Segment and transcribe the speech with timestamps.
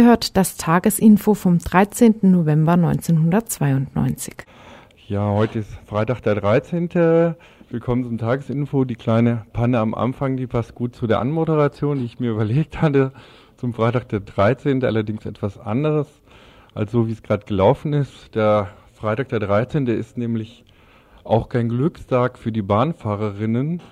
[0.00, 2.20] gehört das Tagesinfo vom 13.
[2.22, 4.34] November 1992.
[5.08, 7.34] Ja, heute ist Freitag der 13.
[7.68, 8.86] Willkommen zum Tagesinfo.
[8.86, 12.80] Die kleine Panne am Anfang, die passt gut zu der Anmoderation, die ich mir überlegt
[12.80, 13.12] hatte.
[13.58, 14.82] Zum Freitag der 13.
[14.86, 16.06] allerdings etwas anderes
[16.74, 18.34] als so, wie es gerade gelaufen ist.
[18.34, 19.86] Der Freitag der 13.
[19.86, 20.64] ist nämlich
[21.24, 23.82] auch kein Glückstag für die Bahnfahrerinnen.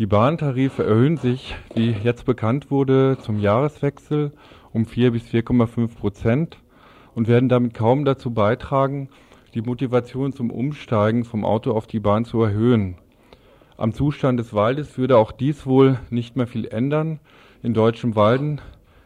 [0.00, 4.32] Die Bahntarife erhöhen sich, wie jetzt bekannt wurde, zum Jahreswechsel
[4.76, 6.58] um 4 bis 4,5 Prozent
[7.14, 9.08] und werden damit kaum dazu beitragen,
[9.54, 12.96] die Motivation zum Umsteigen vom Auto auf die Bahn zu erhöhen.
[13.78, 17.20] Am Zustand des Waldes würde auch dies wohl nicht mehr viel ändern.
[17.62, 18.60] In deutschen Walden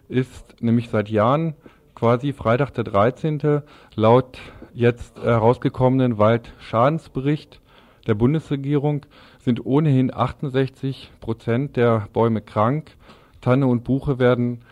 [0.09, 1.55] ist nämlich seit Jahren
[1.95, 3.63] quasi Freitag der 13.
[3.95, 4.41] laut
[4.75, 7.61] jetzt herausgekommenen Waldschadensbericht
[8.09, 9.07] der Bundesregierung
[9.39, 12.97] sind ohnehin 68 Prozent der Bäume krank.
[13.41, 14.63] Tanne und Buche werden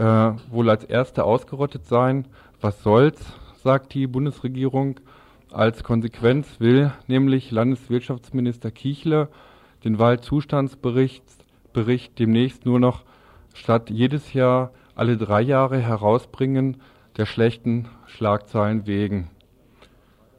[0.00, 2.26] äh, wohl als erste ausgerottet sein.
[2.60, 3.20] Was soll's,
[3.62, 4.98] sagt die Bundesregierung.
[5.52, 9.28] Als Konsequenz will nämlich Landeswirtschaftsminister Kichler
[9.84, 11.24] den Waldzustandsbericht
[11.72, 13.04] Bericht demnächst nur noch
[13.54, 16.78] statt jedes Jahr alle drei Jahre herausbringen,
[17.16, 19.30] der schlechten Schlagzeilen wegen.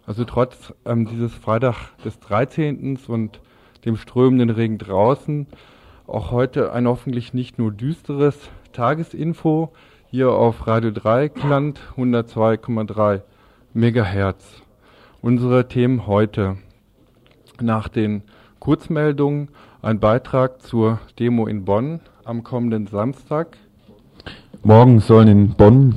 [0.06, 2.98] Also trotz ähm, dieses Freitag des 13.
[3.08, 3.40] und
[3.86, 5.48] dem strömenden Regen draußen
[6.08, 9.72] auch heute ein hoffentlich nicht nur düsteres Tagesinfo
[10.10, 13.22] hier auf Radio Dreieckland 102,3
[13.74, 14.62] Megahertz.
[15.22, 16.58] Unsere Themen heute.
[17.62, 18.24] Nach den
[18.60, 19.50] Kurzmeldungen
[19.82, 23.58] ein Beitrag zur Demo in Bonn am kommenden Samstag.
[24.64, 25.96] Morgen sollen in Bonn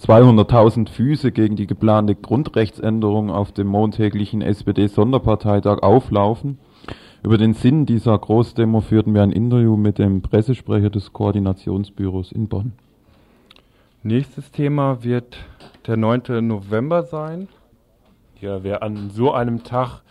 [0.00, 6.58] 200.000 Füße gegen die geplante Grundrechtsänderung auf dem montäglichen SPD-Sonderparteitag auflaufen.
[7.24, 12.48] Über den Sinn dieser Großdemo führten wir ein Interview mit dem Pressesprecher des Koordinationsbüros in
[12.48, 12.72] Bonn.
[14.02, 15.38] Nächstes Thema wird
[15.86, 16.46] der 9.
[16.46, 17.48] November sein.
[18.42, 20.02] Ja, wer an so einem Tag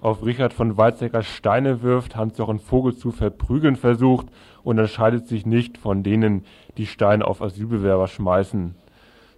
[0.00, 4.26] auf Richard von Weizsäcker Steine wirft, Hans-Jochen Vogel zu verprügeln versucht,
[4.62, 6.44] unterscheidet sich nicht von denen,
[6.76, 8.76] die Steine auf Asylbewerber schmeißen.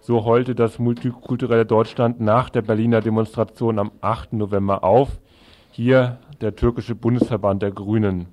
[0.01, 4.33] So heulte das multikulturelle Deutschland nach der Berliner Demonstration am 8.
[4.33, 5.17] November auf.
[5.75, 8.27] Hier der türkische Bundesverband der Grünen.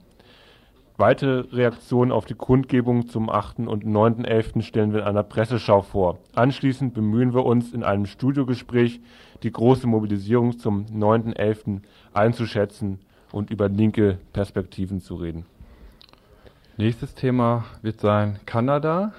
[0.99, 3.61] Weitere Reaktionen auf die Kundgebung zum 8.
[3.61, 4.61] und 9.11.
[4.61, 6.19] stellen wir in einer Presseschau vor.
[6.35, 9.01] Anschließend bemühen wir uns in einem Studiogespräch,
[9.43, 11.81] die große Mobilisierung zum 9.11.
[12.13, 12.99] einzuschätzen
[13.33, 15.47] und über linke Perspektiven zu reden.
[16.77, 19.15] Nächstes Thema wird sein Kanada.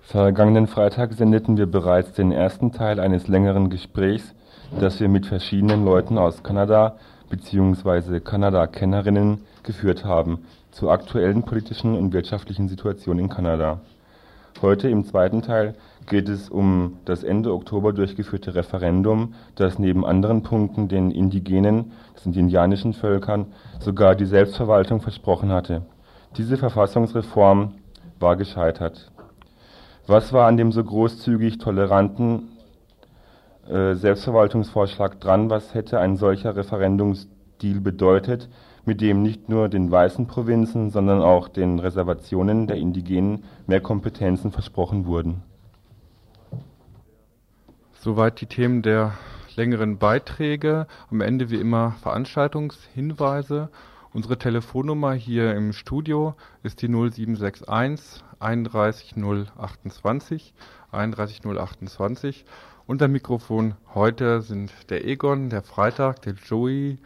[0.00, 4.34] Vergangenen Freitag sendeten wir bereits den ersten Teil eines längeren Gesprächs,
[4.78, 6.96] das wir mit verschiedenen Leuten aus Kanada
[7.30, 8.20] bzw.
[8.20, 13.80] Kanada-Kennerinnen geführt haben zur aktuellen politischen und wirtschaftlichen Situation in Kanada.
[14.60, 15.74] Heute im zweiten Teil
[16.06, 22.24] geht es um das Ende Oktober durchgeführte Referendum, das neben anderen Punkten den Indigenen, das
[22.24, 23.46] sind die indianischen Völkern,
[23.80, 25.82] sogar die Selbstverwaltung versprochen hatte.
[26.36, 27.72] Diese Verfassungsreform
[28.18, 29.10] war gescheitert.
[30.06, 32.48] Was war an dem so großzügig toleranten
[33.68, 38.48] äh, Selbstverwaltungsvorschlag dran, was hätte ein solcher Referendumsdeal bedeutet,
[38.84, 44.50] mit dem nicht nur den weißen Provinzen, sondern auch den Reservationen der Indigenen mehr Kompetenzen
[44.50, 45.42] versprochen wurden.
[47.92, 49.12] Soweit die Themen der
[49.56, 50.86] längeren Beiträge.
[51.10, 53.68] Am Ende wie immer Veranstaltungshinweise.
[54.12, 60.54] Unsere Telefonnummer hier im Studio ist die 0761 31 028
[62.92, 66.98] 31 028 unter Mikrofon heute sind der Egon, der Freitag, der Joey,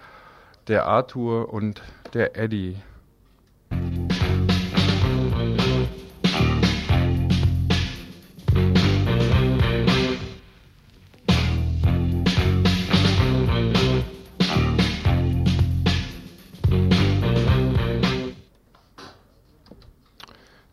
[0.66, 1.80] der Arthur und
[2.12, 2.74] der Eddie.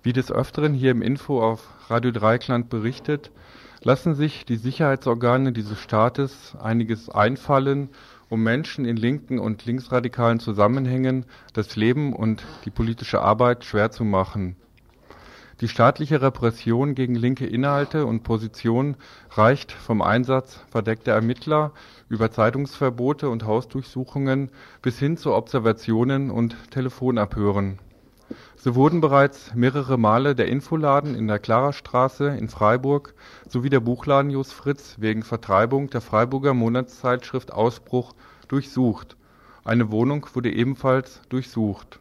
[0.02, 3.30] Wie des Öfteren hier im Info auf Radio Dreikland berichtet,
[3.84, 7.90] lassen sich die Sicherheitsorgane dieses Staates einiges einfallen,
[8.30, 14.04] um Menschen in linken und linksradikalen Zusammenhängen das Leben und die politische Arbeit schwer zu
[14.04, 14.56] machen.
[15.62, 18.98] Die staatliche Repression gegen linke Inhalte und Positionen
[19.32, 21.72] reicht vom Einsatz verdeckter Ermittler
[22.10, 24.50] über Zeitungsverbote und Hausdurchsuchungen
[24.82, 27.80] bis hin zu Observationen und Telefonabhören
[28.64, 33.14] so wurden bereits mehrere Male der Infoladen in der Klarastraße in Freiburg
[33.50, 38.14] sowie der Buchladen Jos Fritz wegen Vertreibung der Freiburger Monatszeitschrift Ausbruch
[38.48, 39.18] durchsucht.
[39.66, 42.00] Eine Wohnung wurde ebenfalls durchsucht.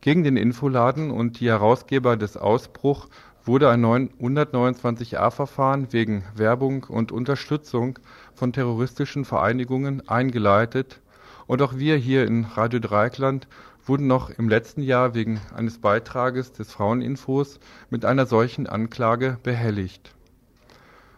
[0.00, 3.06] Gegen den Infoladen und die Herausgeber des Ausbruch
[3.44, 8.00] wurde ein 129a-Verfahren wegen Werbung und Unterstützung
[8.34, 11.00] von terroristischen Vereinigungen eingeleitet
[11.46, 13.46] und auch wir hier in Radio Dreikland
[13.88, 20.14] wurden noch im letzten Jahr wegen eines Beitrages des Fraueninfos mit einer solchen Anklage behelligt.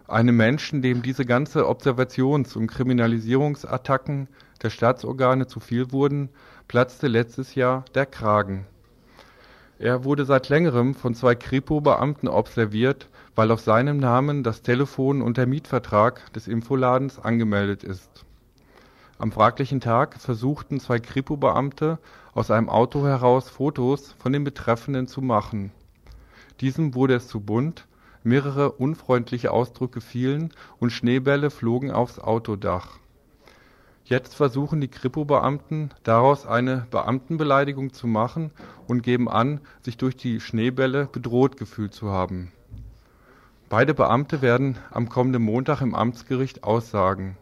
[0.06, 4.28] Einem Menschen, dem diese ganze Observations- und Kriminalisierungsattacken
[4.62, 6.30] der Staatsorgane zu viel wurden,
[6.68, 8.66] platzte letztes Jahr der Kragen.
[9.78, 15.36] Er wurde seit längerem von zwei Kripo-Beamten observiert, weil auf seinem Namen das Telefon und
[15.36, 18.26] der Mietvertrag des Infoladens angemeldet ist.
[19.20, 21.98] Am fraglichen Tag versuchten zwei Kripo-Beamte
[22.32, 25.72] aus einem Auto heraus Fotos von dem Betreffenden zu machen.
[26.62, 27.86] Diesem wurde es zu bunt,
[28.22, 32.98] mehrere unfreundliche Ausdrücke fielen und Schneebälle flogen aufs Autodach.
[34.06, 38.52] Jetzt versuchen die Kripo-Beamten daraus eine Beamtenbeleidigung zu machen
[38.88, 42.52] und geben an, sich durch die Schneebälle bedroht gefühlt zu haben.
[43.68, 47.36] Beide Beamte werden am kommenden Montag im Amtsgericht aussagen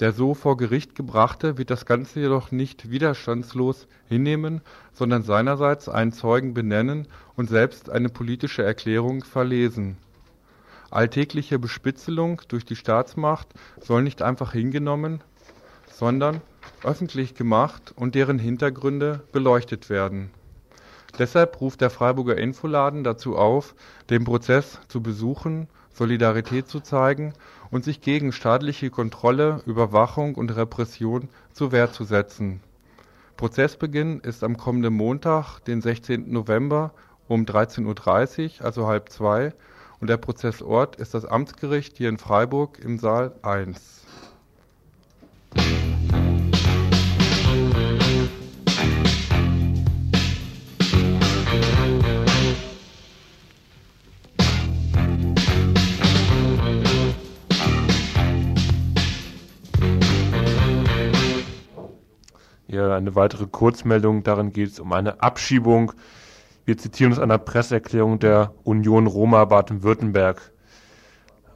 [0.00, 4.62] der so vor Gericht Gebrachte wird das Ganze jedoch nicht widerstandslos hinnehmen,
[4.94, 7.06] sondern seinerseits einen Zeugen benennen
[7.36, 9.98] und selbst eine politische Erklärung verlesen.
[10.90, 13.48] Alltägliche Bespitzelung durch die Staatsmacht
[13.80, 15.22] soll nicht einfach hingenommen,
[15.92, 16.40] sondern
[16.82, 20.30] öffentlich gemacht und deren Hintergründe beleuchtet werden.
[21.18, 23.74] Deshalb ruft der Freiburger Infoladen dazu auf,
[24.08, 27.34] den Prozess zu besuchen, Solidarität zu zeigen
[27.70, 32.60] und sich gegen staatliche Kontrolle, Überwachung und Repression zur Wehr zu setzen.
[33.36, 36.30] Prozessbeginn ist am kommenden Montag, den 16.
[36.30, 36.92] November
[37.28, 39.54] um 13.30 Uhr, also halb zwei,
[40.00, 43.99] und der Prozessort ist das Amtsgericht hier in Freiburg im Saal 1.
[62.70, 65.90] Hier eine weitere Kurzmeldung, darin geht es um eine Abschiebung.
[66.64, 70.52] Wir zitieren aus einer Presseerklärung der Union Roma Baden-Württemberg.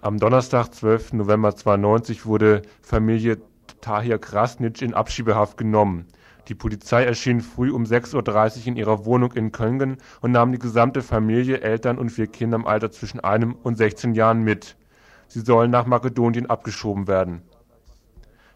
[0.01, 1.13] Am Donnerstag, 12.
[1.13, 3.41] November 92 wurde Familie
[3.81, 6.09] Tahir Krasnitsch in Abschiebehaft genommen.
[6.49, 10.59] Die Polizei erschien früh um 6.30 Uhr in ihrer Wohnung in Köngen und nahm die
[10.59, 14.77] gesamte Familie, Eltern und vier Kinder im Alter zwischen einem und 16 Jahren mit.
[15.29, 17.43] Sie sollen nach Makedonien abgeschoben werden.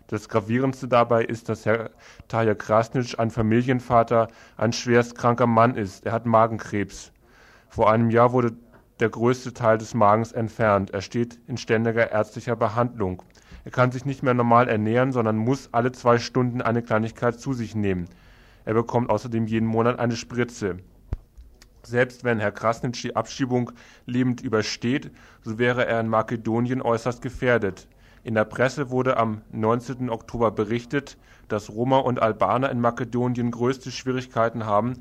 [0.08, 1.90] Das Gravierendste dabei ist, dass Herr
[2.28, 6.06] Tahir Krasnitsch ein Familienvater, ein schwerst kranker Mann ist.
[6.06, 7.12] Er hat Magenkrebs.
[7.69, 8.52] Vor einem Jahr wurde
[9.00, 10.90] der größte Teil des Magens entfernt.
[10.93, 13.22] Er steht in ständiger ärztlicher Behandlung.
[13.66, 17.52] Er kann sich nicht mehr normal ernähren, sondern muss alle zwei Stunden eine Kleinigkeit zu
[17.52, 18.08] sich nehmen.
[18.64, 20.78] Er bekommt außerdem jeden Monat eine Spritze.
[21.82, 23.72] Selbst wenn Herr Krasnitsch die Abschiebung
[24.06, 25.11] lebend übersteht,
[25.43, 27.87] so wäre er in Makedonien äußerst gefährdet.
[28.28, 30.10] In der Presse wurde am 19.
[30.10, 31.16] Oktober berichtet,
[31.49, 35.00] dass Roma und Albaner in Makedonien größte Schwierigkeiten haben,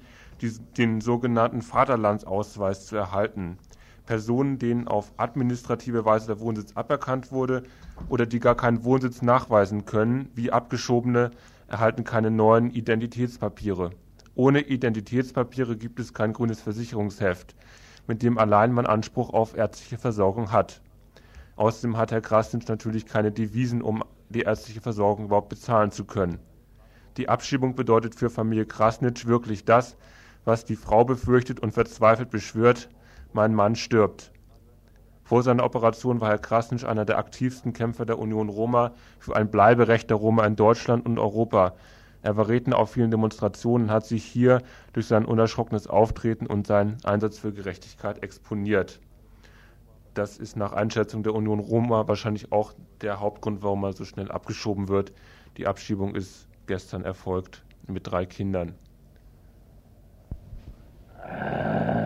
[0.78, 3.58] den sogenannten Vaterlandsausweis zu erhalten.
[4.06, 7.64] Personen, denen auf administrative Weise der Wohnsitz aberkannt wurde
[8.08, 11.32] oder die gar keinen Wohnsitz nachweisen können, wie Abgeschobene,
[11.68, 13.90] erhalten keine neuen Identitätspapiere.
[14.36, 17.56] Ohne Identitätspapiere gibt es kein grünes Versicherungsheft,
[18.08, 20.80] mit dem allein man Anspruch auf ärztliche Versorgung hat.
[21.58, 26.40] Außerdem hat Herr Krasnitsch natürlich keine Devisen, um die ärztliche Versorgung überhaupt bezahlen zu können.
[27.18, 29.98] Die Abschiebung bedeutet für Familie Krasnitsch wirklich das,
[30.46, 32.90] was die Frau befürchtet und verzweifelt beschwört,
[33.34, 34.32] mein Mann stirbt.
[35.24, 39.50] Vor seiner Operation war Herr Krasnitsch einer der aktivsten Kämpfer der Union Roma für ein
[39.50, 41.74] Bleiberecht der Roma in Deutschland und Europa.
[42.22, 44.62] Er war Redner auf vielen Demonstrationen und hat sich hier
[44.94, 49.00] durch sein unerschrockenes Auftreten und seinen Einsatz für Gerechtigkeit exponiert.
[50.18, 54.32] Das ist nach Einschätzung der Union Roma wahrscheinlich auch der Hauptgrund, warum er so schnell
[54.32, 55.14] abgeschoben wird.
[55.58, 58.74] Die Abschiebung ist gestern erfolgt mit drei Kindern.
[61.24, 61.97] Ihr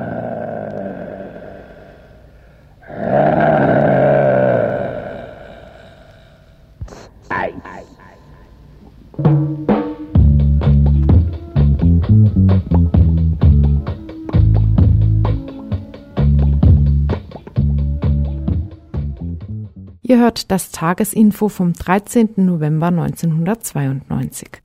[20.21, 22.33] hört das Tagesinfo vom 13.
[22.35, 24.61] November 1992.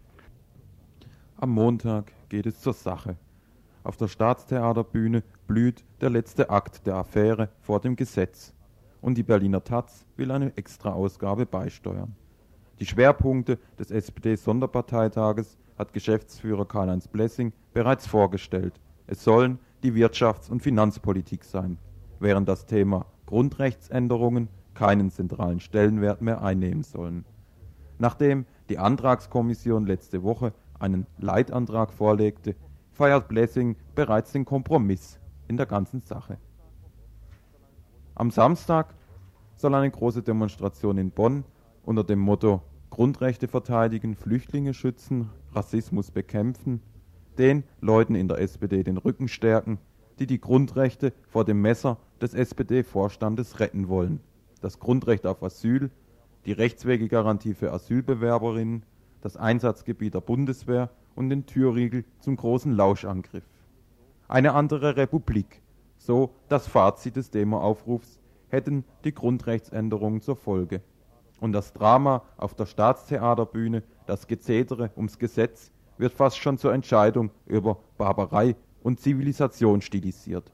[1.38, 3.16] Am Montag geht es zur Sache.
[3.82, 8.52] Auf der Staatstheaterbühne blüht der letzte Akt der Affäre vor dem Gesetz.
[9.00, 12.14] Und die Berliner Taz will eine Extraausgabe beisteuern.
[12.78, 18.74] Die Schwerpunkte des SPD-Sonderparteitages hat Geschäftsführer Karl-Heinz Blessing bereits vorgestellt.
[19.06, 21.78] Es sollen die Wirtschafts- und Finanzpolitik sein,
[22.20, 27.24] während das Thema Grundrechtsänderungen keinen zentralen Stellenwert mehr einnehmen sollen.
[27.98, 32.54] Nachdem die Antragskommission letzte Woche einen Leitantrag vorlegte,
[32.92, 35.18] feiert Blessing bereits den Kompromiss
[35.48, 36.38] in der ganzen Sache.
[38.14, 38.94] Am Samstag
[39.56, 41.44] soll eine große Demonstration in Bonn
[41.84, 46.82] unter dem Motto Grundrechte verteidigen, Flüchtlinge schützen, Rassismus bekämpfen,
[47.38, 49.78] den Leuten in der SPD den Rücken stärken,
[50.18, 54.20] die die Grundrechte vor dem Messer des SPD-Vorstandes retten wollen.
[54.60, 55.90] Das Grundrecht auf Asyl,
[56.46, 58.84] die Rechtswegegarantie für Asylbewerberinnen,
[59.20, 63.44] das Einsatzgebiet der Bundeswehr und den Türriegel zum großen Lauschangriff.
[64.28, 65.62] Eine andere Republik,
[65.98, 70.82] so das Fazit des Demoaufrufs, hätten die Grundrechtsänderungen zur Folge.
[71.40, 77.30] Und das Drama auf der Staatstheaterbühne, das Gezetere ums Gesetz, wird fast schon zur Entscheidung
[77.46, 80.52] über Barbarei und Zivilisation stilisiert.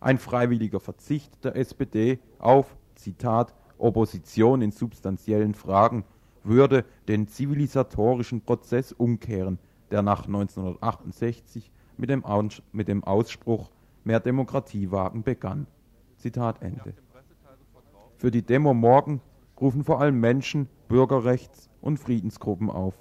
[0.00, 6.04] Ein freiwilliger Verzicht der SPD auf, Zitat, Opposition in substanziellen Fragen
[6.42, 9.58] würde den zivilisatorischen Prozess umkehren,
[9.90, 13.70] der nach 1968 mit dem, Aus mit dem Ausspruch
[14.04, 15.66] Mehr Demokratie wagen begann.
[16.16, 16.94] Zitat Ende.
[18.16, 19.20] Für die Demo morgen
[19.60, 22.94] rufen vor allem Menschen, Bürgerrechts- und Friedensgruppen auf,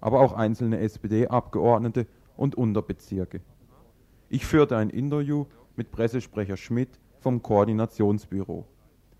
[0.00, 2.06] aber auch einzelne SPD-Abgeordnete
[2.36, 3.40] und Unterbezirke.
[4.28, 5.46] Ich führte ein Interview
[5.76, 8.66] mit Pressesprecher Schmidt vom Koordinationsbüro.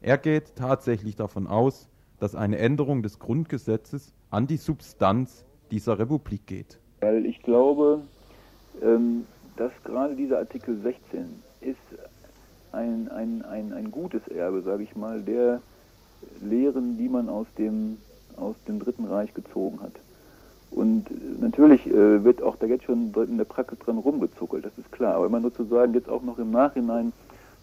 [0.05, 1.89] Er geht tatsächlich davon aus,
[2.21, 6.79] dass eine Änderung des Grundgesetzes an die Substanz dieser Republik geht.
[7.01, 8.03] Weil ich glaube,
[8.83, 9.25] ähm,
[9.57, 11.79] dass gerade dieser Artikel 16 ist
[12.73, 15.63] ein, ein, ein, ein gutes Erbe, sage ich mal, der
[16.43, 17.97] Lehren, die man aus dem,
[18.37, 19.95] aus dem Dritten Reich gezogen hat.
[20.71, 21.07] Und
[21.41, 25.15] natürlich äh, wird auch da jetzt schon in der Praxis dran rumgezuckelt, das ist klar.
[25.15, 27.15] Aber wenn man sozusagen jetzt auch noch im Nachhinein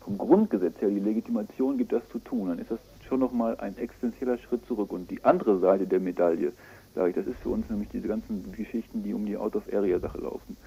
[0.02, 3.78] vom Grundgesetz her die Legitimation gibt, das zu tun, dann ist das schon nochmal ein
[3.78, 4.92] existenzieller Schritt zurück.
[4.92, 6.54] Und die andere Seite der Medaille,
[6.96, 10.58] sage ich, das ist für uns nämlich diese ganzen Geschichten, die um die Out-of-Area-Sache laufen.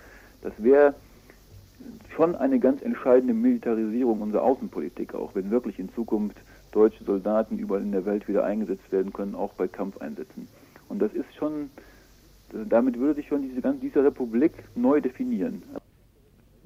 [0.43, 0.95] Das wäre
[2.15, 6.37] schon eine ganz entscheidende Militarisierung unserer Außenpolitik, auch wenn wirklich in Zukunft
[6.73, 10.49] deutsche Soldaten überall in der Welt wieder eingesetzt werden können, auch bei Kampfeinsätzen.
[10.89, 11.71] Und das ist schon,
[12.51, 15.63] damit würde sich schon diese, diese Republik neu definieren.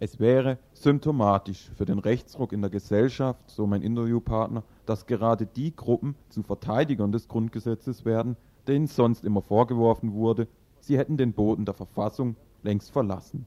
[0.00, 5.74] Es wäre symptomatisch für den Rechtsruck in der Gesellschaft, so mein Interviewpartner, dass gerade die
[5.74, 8.36] Gruppen zu Verteidigern des Grundgesetzes werden,
[8.68, 10.46] denen sonst immer vorgeworfen wurde,
[10.78, 13.46] sie hätten den Boden der Verfassung längst verlassen.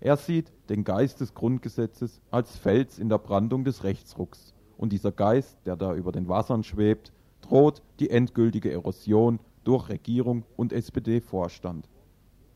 [0.00, 5.12] Er sieht den Geist des Grundgesetzes als Fels in der Brandung des Rechtsrucks, und dieser
[5.12, 11.88] Geist, der da über den Wassern schwebt, droht die endgültige Erosion durch Regierung und SPD-Vorstand.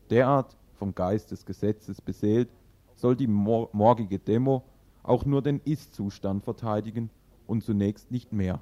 [0.09, 2.49] Derart vom Geist des Gesetzes beseelt,
[2.95, 4.63] soll die mor morgige Demo
[5.03, 7.09] auch nur den Ist-Zustand verteidigen
[7.47, 8.59] und zunächst nicht mehr.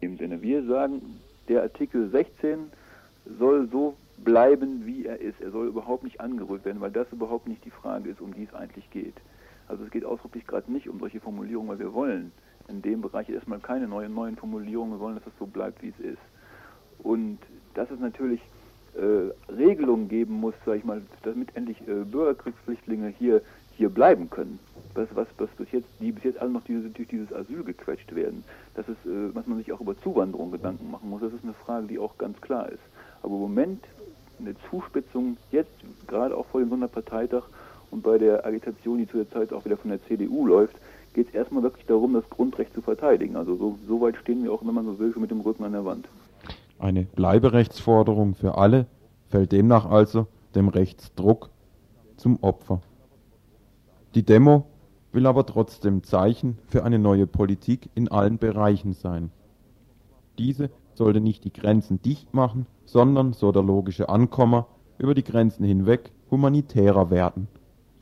[0.00, 1.02] Im Sinne, wir sagen,
[1.48, 2.70] der Artikel 16
[3.38, 5.40] soll so bleiben, wie er ist.
[5.40, 8.44] Er soll überhaupt nicht angerührt werden, weil das überhaupt nicht die Frage ist, um die
[8.44, 9.14] es eigentlich geht.
[9.68, 12.32] Also es geht ausdrücklich gerade nicht um solche Formulierungen, weil wir wollen
[12.68, 15.88] in dem Bereich erstmal keine neuen, neuen Formulierungen, wir wollen, dass es so bleibt, wie
[15.88, 16.22] es ist.
[16.98, 17.38] Und
[17.74, 18.40] dass es natürlich
[18.96, 23.42] äh, Regelungen geben muss, sag ich mal, damit endlich äh, Bürgerkriegsflüchtlinge hier,
[23.76, 24.58] hier bleiben können.
[24.94, 28.14] Was, was, was bis jetzt, die bis jetzt alle noch diese, durch dieses Asyl gequetscht
[28.14, 28.44] werden.
[28.74, 31.20] Das ist, äh, was man sich auch über Zuwanderung Gedanken machen muss.
[31.20, 32.82] Das ist eine Frage, die auch ganz klar ist.
[33.22, 33.84] Aber im Moment
[34.38, 35.70] eine Zuspitzung jetzt,
[36.06, 37.44] gerade auch vor dem Sonderparteitag
[37.90, 40.76] und bei der Agitation, die zu der Zeit auch wieder von der CDU läuft,
[41.14, 43.36] geht es erstmal wirklich darum, das Grundrecht zu verteidigen.
[43.36, 45.64] Also so, so weit stehen wir auch, wenn man so will, schon mit dem Rücken
[45.64, 46.06] an der Wand.
[46.78, 48.86] Eine Bleiberechtsforderung für alle
[49.28, 51.50] fällt demnach also dem Rechtsdruck
[52.16, 52.80] zum Opfer.
[54.14, 54.66] Die Demo
[55.12, 59.30] will aber trotzdem Zeichen für eine neue Politik in allen Bereichen sein.
[60.38, 64.66] Diese sollte nicht die Grenzen dicht machen, sondern, so der logische Ankommer,
[64.98, 67.48] über die Grenzen hinweg humanitärer werden.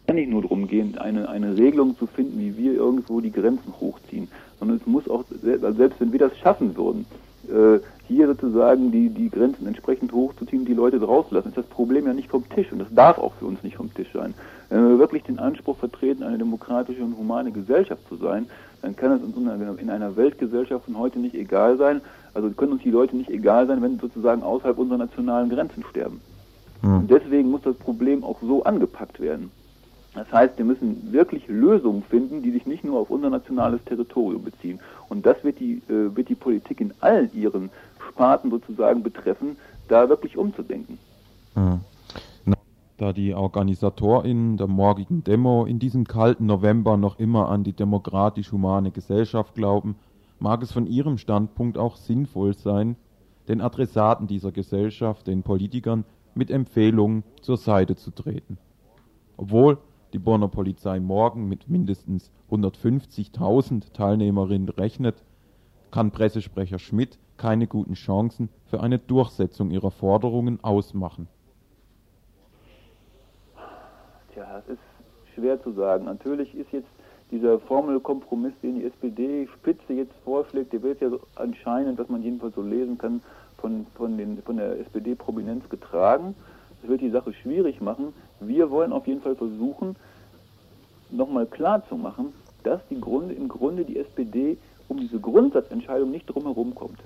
[0.00, 3.32] Es kann nicht nur darum gehen, eine, eine Regelung zu finden, wie wir irgendwo die
[3.32, 4.28] Grenzen hochziehen,
[4.58, 7.06] sondern es muss auch, selbst wenn wir das schaffen würden,
[7.50, 12.12] äh, hier sozusagen die, die Grenzen entsprechend hochzuziehen, die Leute rauslassen, ist das Problem ja
[12.12, 14.34] nicht vom Tisch und das darf auch für uns nicht vom Tisch sein.
[14.68, 18.46] Wenn wir wirklich den Anspruch vertreten, eine demokratische und humane Gesellschaft zu sein,
[18.82, 19.36] dann kann es uns
[19.80, 22.02] in einer Weltgesellschaft von heute nicht egal sein,
[22.34, 25.84] also können uns die Leute nicht egal sein, wenn sie sozusagen außerhalb unserer nationalen Grenzen
[25.88, 26.20] sterben.
[26.82, 29.50] Und deswegen muss das Problem auch so angepackt werden.
[30.14, 34.44] Das heißt, wir müssen wirklich Lösungen finden, die sich nicht nur auf unser nationales Territorium
[34.44, 34.78] beziehen.
[35.08, 37.70] Und das wird die, äh, wird die Politik in allen ihren
[38.08, 39.56] Sparten sozusagen betreffen,
[39.88, 40.98] da wirklich umzudenken.
[41.56, 41.80] Mhm.
[42.96, 48.92] Da die OrganisatorInnen der morgigen Demo in diesem kalten November noch immer an die demokratisch-humane
[48.92, 49.96] Gesellschaft glauben,
[50.38, 52.94] mag es von ihrem Standpunkt auch sinnvoll sein,
[53.48, 56.04] den Adressaten dieser Gesellschaft, den Politikern,
[56.36, 58.58] mit Empfehlungen zur Seite zu treten.
[59.36, 59.78] Obwohl
[60.14, 65.16] die Bonner Polizei morgen mit mindestens 150.000 Teilnehmerinnen rechnet,
[65.90, 71.26] kann Pressesprecher Schmidt keine guten Chancen für eine Durchsetzung ihrer Forderungen ausmachen.
[74.32, 76.04] Tja, das ist schwer zu sagen.
[76.04, 76.88] Natürlich ist jetzt
[77.32, 82.54] dieser Formelkompromiss, den die SPD-Spitze jetzt vorschlägt, der wird ja so anscheinend, was man jedenfalls
[82.54, 83.20] so lesen kann,
[83.58, 86.36] von, von, den, von der SPD-Prominenz getragen.
[86.80, 88.12] Das wird die Sache schwierig machen.
[88.40, 89.96] Wir wollen auf jeden Fall versuchen,
[91.10, 94.56] nochmal klarzumachen, dass die Grunde, im Grunde die SPD
[94.88, 96.98] um diese Grundsatzentscheidung nicht drumherum kommt.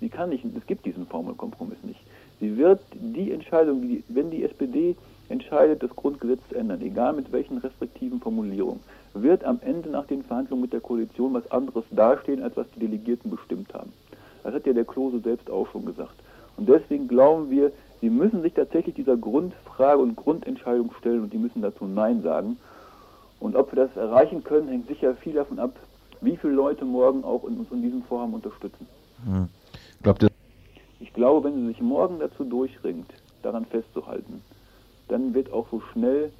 [0.00, 2.00] Sie kann nicht, es gibt diesen Formelkompromiss nicht.
[2.40, 4.96] Sie wird die Entscheidung, die, wenn die SPD
[5.28, 8.80] entscheidet, das Grundgesetz zu ändern, egal mit welchen restriktiven Formulierungen,
[9.14, 12.80] wird am Ende nach den Verhandlungen mit der Koalition was anderes dastehen, als was die
[12.80, 13.92] Delegierten bestimmt haben.
[14.42, 16.14] Das hat ja der Klose selbst auch schon gesagt.
[16.56, 21.38] Und deswegen glauben wir, sie müssen sich tatsächlich dieser Grundfrage und Grundentscheidung stellen und die
[21.38, 22.56] müssen dazu Nein sagen.
[23.40, 25.76] Und ob wir das erreichen können, hängt sicher viel davon ab,
[26.20, 28.86] wie viele Leute morgen auch uns in diesem Vorhaben unterstützen.
[29.24, 29.48] Hm.
[30.02, 30.30] Glaubt ihr?
[31.00, 33.10] Ich glaube, wenn sie sich morgen dazu durchringt,
[33.42, 34.42] daran festzuhalten,
[35.08, 36.30] dann wird auch so schnell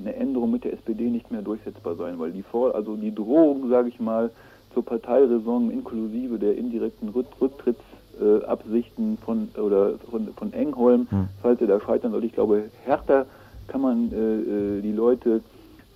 [0.00, 3.68] eine Änderung mit der SPD nicht mehr durchsetzbar sein, weil die Vor also die Drohung,
[3.68, 4.30] sage ich mal,
[4.74, 11.28] zur Parteiräson inklusive der indirekten Rücktrittsabsichten äh, von oder von, von Engholm, hm.
[11.40, 13.26] falls er da scheitern sollte, ich glaube, härter
[13.68, 15.40] kann man äh, äh, die Leute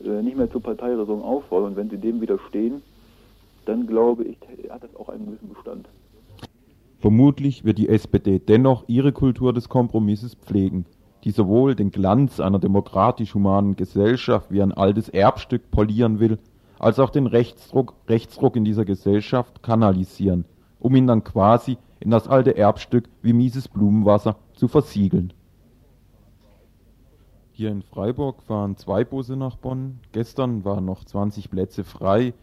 [0.04, 1.70] äh, nicht mehr zur Parteiräson auffordern.
[1.70, 2.82] Und wenn sie dem widerstehen,
[3.64, 4.36] dann glaube ich,
[4.70, 5.86] hat das auch einen gewissen Bestand.
[7.00, 10.86] Vermutlich wird die SPD dennoch ihre Kultur des Kompromisses pflegen
[11.26, 16.38] die sowohl den Glanz einer demokratisch-humanen Gesellschaft wie ein altes Erbstück polieren will,
[16.78, 20.44] als auch den Rechtsruck, Rechtsruck in dieser Gesellschaft kanalisieren,
[20.78, 25.32] um ihn dann quasi in das alte Erbstück wie mieses Blumenwasser zu versiegeln.
[27.52, 30.00] Hier in Freiburg fahren zwei Busse nach Bonn.
[30.12, 32.34] Gestern waren noch 20 Plätze frei.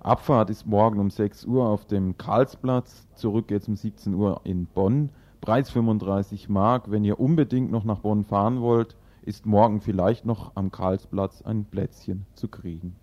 [0.00, 4.66] Abfahrt ist morgen um 6 Uhr auf dem Karlsplatz, zurück jetzt um 17 Uhr in
[4.66, 5.10] Bonn.
[5.42, 6.90] Preis 35 Mark.
[6.90, 11.66] Wenn ihr unbedingt noch nach Bonn fahren wollt, ist morgen vielleicht noch am Karlsplatz ein
[11.66, 12.96] Plätzchen zu kriegen.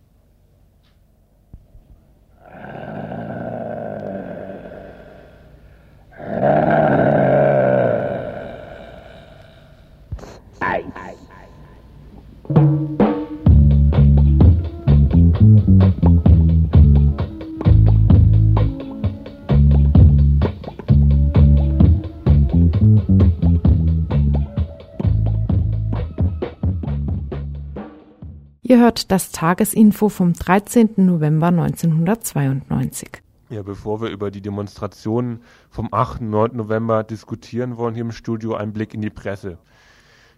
[28.71, 30.91] Ihr hört das Tagesinfo vom 13.
[30.95, 33.21] November 1992.
[33.51, 36.21] Ja, bevor wir über die Demonstrationen vom 8.
[36.21, 36.55] und 9.
[36.55, 39.57] November diskutieren wollen, hier im Studio ein Blick in die Presse.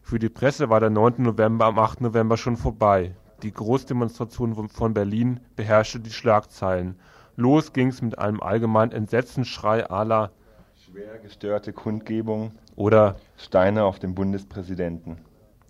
[0.02, 1.21] Für die Presse war der 9.
[1.21, 2.02] November am 8.
[2.02, 3.15] November schon vorbei.
[3.43, 6.95] Die Großdemonstration von Berlin beherrschte die Schlagzeilen.
[7.36, 10.32] Los ging's mit einem allgemeinen Entsetzensschrei aller
[10.76, 15.19] schwer gestörte Kundgebung oder Steine auf den Bundespräsidenten.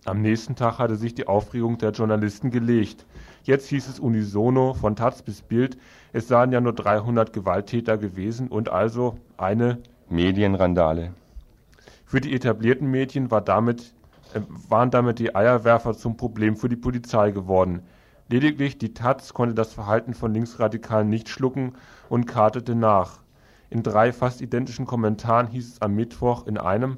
[0.05, 3.05] Am nächsten Tag hatte sich die Aufregung der Journalisten gelegt.
[3.43, 5.77] Jetzt hieß es unisono von taz bis Bild,
[6.11, 11.13] es seien ja nur 300 Gewalttäter gewesen und also eine Medienrandale.
[12.05, 13.93] Für die etablierten Medien war damit,
[14.33, 17.83] äh, waren damit die Eierwerfer zum Problem für die Polizei geworden.
[18.27, 21.73] Lediglich die taz konnte das Verhalten von Linksradikalen nicht schlucken
[22.09, 23.21] und kartete nach.
[23.69, 26.97] In drei fast identischen Kommentaren hieß es am Mittwoch in einem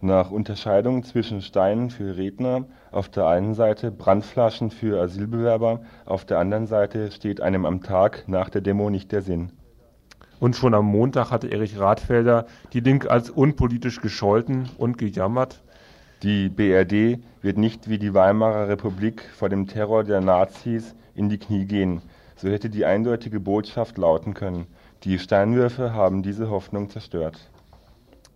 [0.00, 6.38] nach Unterscheidung zwischen Steinen für Redner auf der einen Seite, Brandflaschen für Asylbewerber auf der
[6.38, 9.50] anderen Seite steht einem am Tag nach der Demo nicht der Sinn.
[10.40, 15.62] Und schon am Montag hatte Erich Rathfelder die Linke als unpolitisch gescholten und gejammert.
[16.22, 21.38] Die BRD wird nicht wie die Weimarer Republik vor dem Terror der Nazis in die
[21.38, 22.02] Knie gehen.
[22.36, 24.66] So hätte die eindeutige Botschaft lauten können.
[25.04, 27.50] Die Steinwürfe haben diese Hoffnung zerstört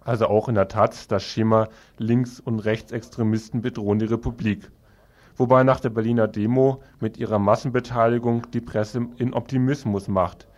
[0.08, 1.68] also auch in der Taz, das Schema
[1.98, 4.70] Links- und Rechtsextremisten bedrohen die Republik.
[5.36, 10.48] Wobei nach der Berliner Demo mit ihrer Massenbeteiligung die Presse in Optimismus macht.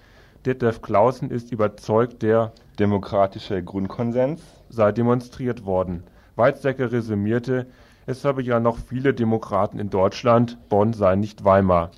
[0.47, 6.05] Detlef Clausen ist überzeugt, der demokratische Grundkonsens sei demonstriert worden.
[6.37, 7.67] Weizsäcker resümierte,
[8.07, 11.91] es habe ja noch viele Demokraten in Deutschland, Bonn sei nicht Weimar.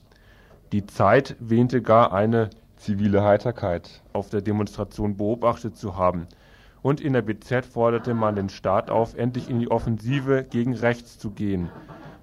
[0.73, 6.27] Die Zeit wähnte gar eine zivile Heiterkeit auf der Demonstration beobachtet zu haben
[6.83, 11.16] Und in der BZ forderte man den Staat auf, endlich in die Offensive gegen rechts
[11.18, 11.71] zu gehen.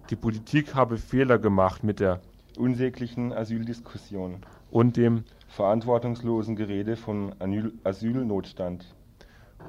[0.10, 2.20] Die Politik habe Fehler gemacht mit der
[2.58, 7.34] unsäglichen Asyldiskussion und dem verantwortungslosen Gerede von
[7.84, 8.86] Asylnotstand.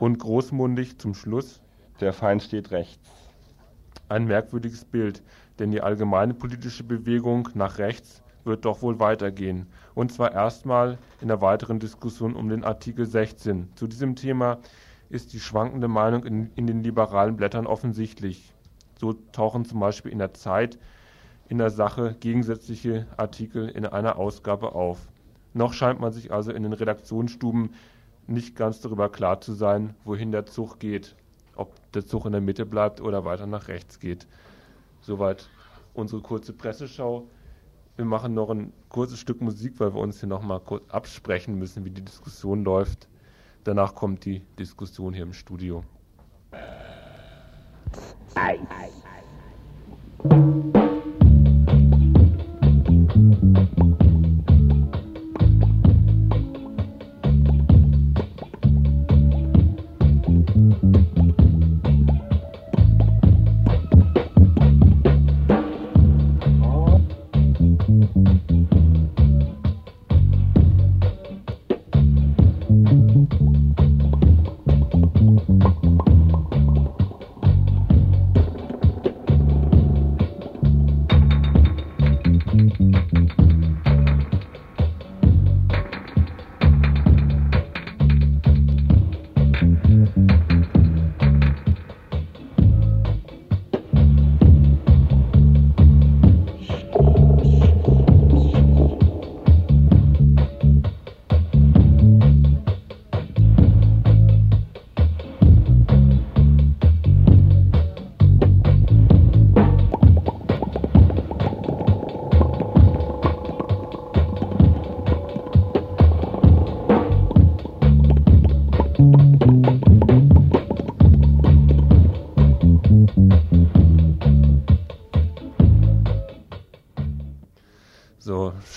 [0.01, 1.63] Und großmundig zum Schluss.
[2.01, 3.11] Der Feind steht rechts.
[4.09, 5.23] Ein merkwürdiges Bild,
[5.59, 9.67] denn die allgemeine politische Bewegung nach rechts wird doch wohl weitergehen.
[9.95, 13.69] Und zwar erstmal in der weiteren Diskussion um den Artikel 16.
[13.75, 14.59] Zu diesem Thema
[15.09, 18.53] ist die schwankende Meinung in, in den liberalen Blättern offensichtlich.
[18.99, 20.79] So tauchen zum Beispiel in der Zeit
[21.49, 25.09] in der Sache gegensätzliche Artikel in einer Ausgabe auf.
[25.53, 27.75] Noch scheint man sich also in den Redaktionsstuben
[28.29, 31.17] nicht ganz darüber klar zu sein, wohin der Zug geht,
[31.57, 34.29] ob der Zug in der Mitte bleibt oder weiter nach rechts geht.
[35.01, 35.49] Soweit
[35.93, 37.27] unsere kurze Presseschau.
[38.01, 41.57] Wir machen noch ein kurzes Stück Musik, weil wir uns hier noch mal kurz absprechen
[41.57, 43.11] müssen, wie die Diskussion läuft.
[43.63, 45.85] Danach kommt die Diskussion hier im Studio.
[48.37, 48.59] Eis.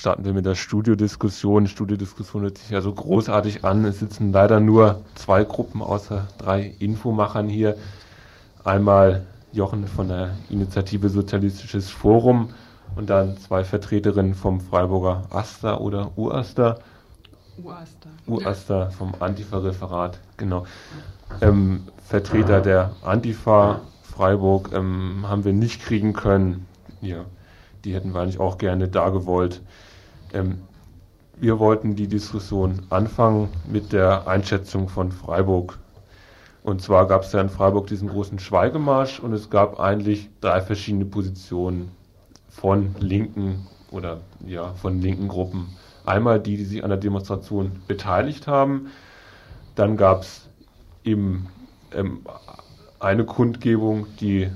[0.03, 1.65] Starten wir mit der Studiodiskussion.
[1.65, 3.85] Studiodiskussion hört sich ja so großartig an.
[3.85, 7.77] Es sitzen leider nur zwei Gruppen außer drei Infomachern hier.
[8.65, 12.49] Einmal Jochen von der Initiative Sozialistisches Forum
[12.97, 16.79] und dann zwei Vertreterinnen vom Freiburger Aster oder Uraster.
[17.63, 18.09] Uraster.
[18.27, 20.65] Uraster vom Antifa-Referat, genau.
[21.39, 26.65] Ähm, Vertreter der Antifa Freiburg ähm, haben wir nicht kriegen können.
[26.99, 27.23] Ja,
[27.85, 29.61] die hätten wir eigentlich auch gerne da gewollt.
[30.33, 30.63] Ähm,
[31.37, 35.79] wir wollten die Diskussion anfangen mit der Einschätzung von Freiburg.
[36.63, 40.61] Und zwar gab es ja in Freiburg diesen großen Schweigemarsch und es gab eigentlich drei
[40.61, 41.91] verschiedene Positionen
[42.49, 45.75] von linken oder ja von linken Gruppen.
[46.05, 48.87] Einmal die, die sich an der Demonstration beteiligt haben.
[49.75, 50.49] Dann gab es
[51.03, 51.47] eben
[51.93, 52.21] ähm,
[52.99, 54.49] eine Kundgebung, die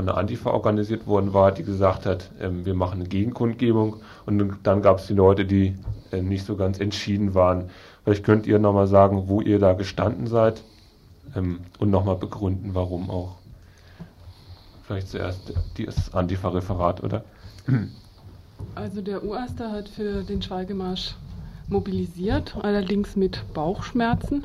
[0.00, 3.96] von der Antifa organisiert worden war, die gesagt hat, ähm, wir machen eine Gegenkundgebung.
[4.24, 5.76] Und dann gab es die Leute, die
[6.10, 7.68] äh, nicht so ganz entschieden waren.
[8.04, 10.62] Vielleicht könnt ihr nochmal sagen, wo ihr da gestanden seid
[11.36, 13.36] ähm, und nochmal begründen, warum auch.
[14.84, 17.22] Vielleicht zuerst das Antifa-Referat, oder?
[18.74, 21.14] Also der UASTA hat für den Schweigemarsch
[21.70, 24.44] mobilisiert, allerdings mit Bauchschmerzen.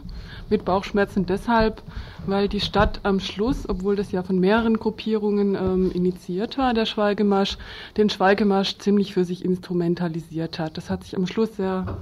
[0.49, 1.81] Mit Bauchschmerzen deshalb,
[2.27, 6.85] weil die Stadt am Schluss, obwohl das ja von mehreren Gruppierungen ähm, initiiert war, der
[6.85, 7.57] Schweigemarsch,
[7.97, 10.77] den Schweigemarsch ziemlich für sich instrumentalisiert hat.
[10.77, 11.97] Das hat sich am Schluss sehr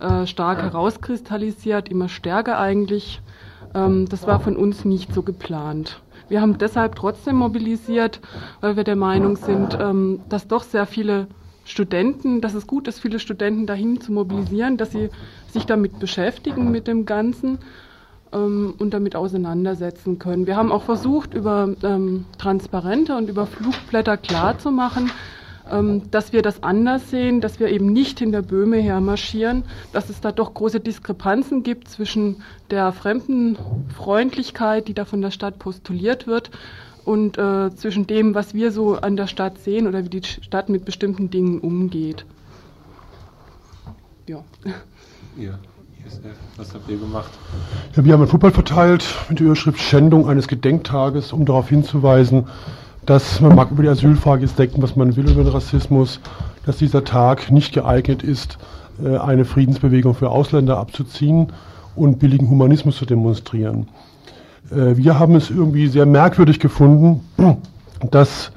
[0.00, 3.20] äh, stark herauskristallisiert, immer stärker eigentlich.
[3.74, 6.00] Ähm, das war von uns nicht so geplant.
[6.28, 8.20] Wir haben deshalb trotzdem mobilisiert,
[8.60, 11.26] weil wir der Meinung sind, ähm, dass doch sehr viele
[11.64, 15.10] Studenten, dass es gut ist, viele Studenten dahin zu mobilisieren, dass sie
[15.52, 17.58] sich damit beschäftigen mit dem Ganzen
[18.32, 20.46] ähm, und damit auseinandersetzen können.
[20.46, 25.10] Wir haben auch versucht, über ähm, Transparente und über Flugblätter klarzumachen,
[25.70, 30.20] ähm, dass wir das anders sehen, dass wir eben nicht hinter Böhme hermarschieren, dass es
[30.20, 36.50] da doch große Diskrepanzen gibt zwischen der Fremdenfreundlichkeit, die da von der Stadt postuliert wird,
[37.04, 40.68] und äh, zwischen dem, was wir so an der Stadt sehen oder wie die Stadt
[40.68, 42.24] mit bestimmten Dingen umgeht.
[44.26, 44.44] Ja.
[45.36, 45.58] Ja,
[46.06, 47.30] ISF, was habt ihr gemacht?
[47.96, 52.46] Ja, wir haben einen Fußball verteilt mit der Überschrift Schändung eines Gedenktages, um darauf hinzuweisen,
[53.06, 56.20] dass man mag über die Asylfrage jetzt denken, was man will über den Rassismus,
[56.66, 58.58] dass dieser Tag nicht geeignet ist,
[59.02, 61.52] äh, eine Friedensbewegung für Ausländer abzuziehen
[61.96, 63.88] und billigen Humanismus zu demonstrieren.
[64.70, 67.20] Äh, wir haben es irgendwie sehr merkwürdig gefunden,
[68.10, 68.52] dass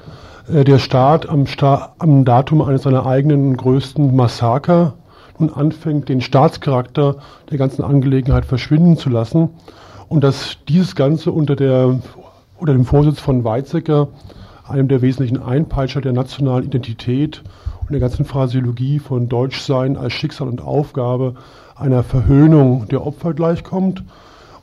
[0.51, 4.93] äh, der Staat am, Sta am Datum eines seiner eigenen größten Massaker
[5.39, 7.17] nun anfängt, den Staatscharakter
[7.49, 9.49] der ganzen Angelegenheit verschwinden zu lassen
[10.07, 11.99] und dass dieses Ganze unter, der,
[12.57, 14.07] unter dem Vorsitz von Weizsäcker,
[14.67, 17.43] einem der wesentlichen Einpeitscher der nationalen Identität
[17.81, 21.35] und der ganzen Phraseologie von Deutschsein als Schicksal und Aufgabe
[21.75, 24.03] einer Verhöhnung der Opfer gleichkommt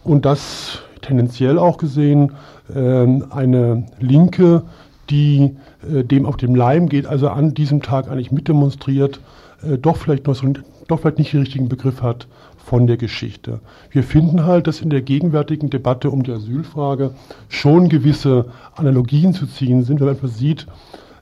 [0.03, 2.33] und das tendenziell auch gesehen
[2.75, 4.63] äh, eine Linke,
[5.11, 5.57] die
[5.89, 9.21] äh, dem auf dem Leim geht, also an diesem Tag eigentlich mitdemonstriert,
[9.63, 10.47] äh, doch vielleicht noch so,
[10.89, 13.61] doch vielleicht nicht den richtigen Begriff hat von der Geschichte.
[13.91, 17.11] Wir finden halt, dass in der gegenwärtigen Debatte um die Asylfrage
[17.49, 20.67] schon gewisse Analogien zu ziehen sind, wenn man etwa sieht,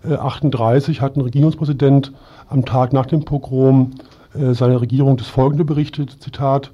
[0.05, 2.13] äh, 38 hat ein Regierungspräsident
[2.49, 3.93] am Tag nach dem Pogrom
[4.35, 6.71] äh, seiner Regierung das folgende berichtet, Zitat,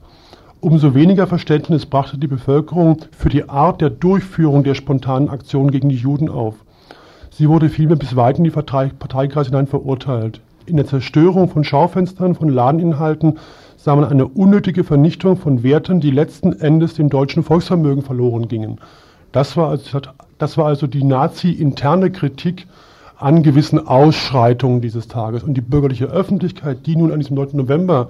[0.60, 5.90] Umso weniger Verständnis brachte die Bevölkerung für die Art der Durchführung der spontanen Aktion gegen
[5.90, 6.54] die Juden auf.
[7.30, 10.40] Sie wurde vielmehr bis weit in die Parteikreise hinein verurteilt.
[10.64, 13.38] In der Zerstörung von Schaufenstern, von Ladeninhalten
[13.76, 18.80] sah man eine unnötige Vernichtung von Werten, die letzten Endes dem deutschen Volksvermögen verloren gingen.
[19.32, 20.00] Das war also,
[20.38, 22.66] das war also die Nazi-interne Kritik
[23.18, 25.42] an gewissen Ausschreitungen dieses Tages.
[25.42, 27.50] Und die bürgerliche Öffentlichkeit, die nun an diesem 9.
[27.52, 28.08] November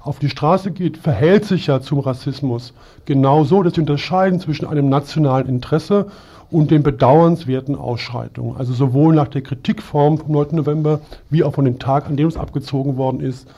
[0.00, 2.72] auf die Straße geht, verhält sich ja zum Rassismus
[3.04, 6.06] genau so, dass sie unterscheiden zwischen einem nationalen Interesse
[6.50, 8.56] und den bedauernswerten Ausschreitungen.
[8.56, 10.48] Also sowohl nach der Kritikform vom 9.
[10.52, 13.48] November wie auch von dem Tag, an dem es abgezogen worden ist,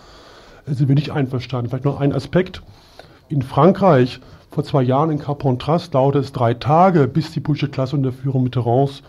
[0.66, 1.70] sind wir nicht einverstanden.
[1.70, 2.62] Vielleicht noch ein Aspekt.
[3.28, 7.96] In Frankreich vor zwei Jahren in Carpentras dauerte es drei Tage, bis die politische Klasse
[7.96, 9.02] unter Führung Mitterrands,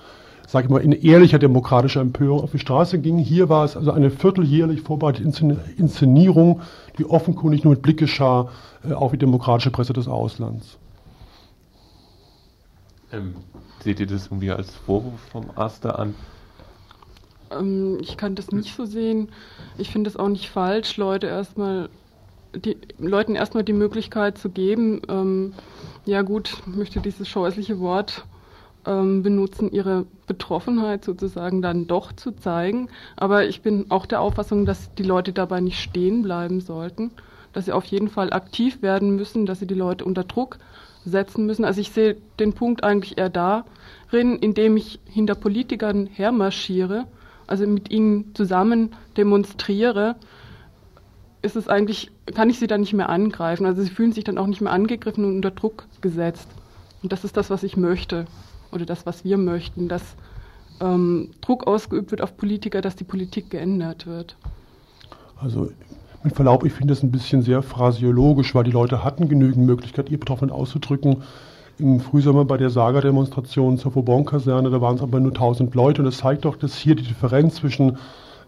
[0.52, 3.18] sage ich mal, in ehrlicher demokratischer Empörung auf die Straße ging.
[3.18, 5.24] Hier war es also eine vierteljährlich vorbereitete
[5.78, 6.60] Inszenierung,
[6.98, 8.50] die offenkundig nur mit Blick geschah
[8.84, 10.78] äh, auf die demokratische Presse des Auslands.
[13.14, 13.36] Ähm,
[13.82, 16.16] seht ihr das irgendwie als Vorwurf vom Aster an?
[17.50, 19.30] Ähm, ich kann das nicht so sehen.
[19.78, 21.88] Ich finde es auch nicht falsch, Leute erstmal
[22.54, 25.54] die Leuten erstmal die Möglichkeit zu geben, ähm,
[26.04, 28.26] ja gut, ich möchte dieses scheußliche Wort
[28.86, 32.90] ähm, benutzen, ihre Betroffenheit sozusagen dann doch zu zeigen.
[33.16, 37.12] Aber ich bin auch der Auffassung, dass die Leute dabei nicht stehen bleiben sollten,
[37.54, 40.58] dass sie auf jeden Fall aktiv werden müssen, dass sie die Leute unter Druck
[41.06, 41.66] setzen müssen.
[41.66, 47.08] Also ich sehe den Punkt eigentlich eher darin, indem ich hinter Politikern hermarschiere,
[47.48, 50.16] also mit ihnen zusammen demonstriere,
[51.42, 53.66] ist es eigentlich, kann ich sie dann nicht mehr angreifen.
[53.66, 56.48] Also sie fühlen sich dann auch nicht mehr angegriffen und unter Druck gesetzt.
[57.02, 58.26] Und das ist das, was ich möchte
[58.72, 60.02] oder das, was wir möchten, dass
[60.80, 64.36] ähm, Druck ausgeübt wird auf Politiker, dass die Politik geändert wird.
[65.40, 65.72] Also
[66.24, 70.10] mit Verlaub, ich finde das ein bisschen sehr phrasiologisch, weil die Leute hatten genügend Möglichkeit,
[70.10, 71.24] ihr Betroffenen auszudrücken.
[71.80, 76.06] Im Frühsommer bei der Saga-Demonstration zur Vauban-Kaserne, da waren es aber nur 1000 Leute und
[76.06, 77.98] das zeigt doch, dass hier die Differenz zwischen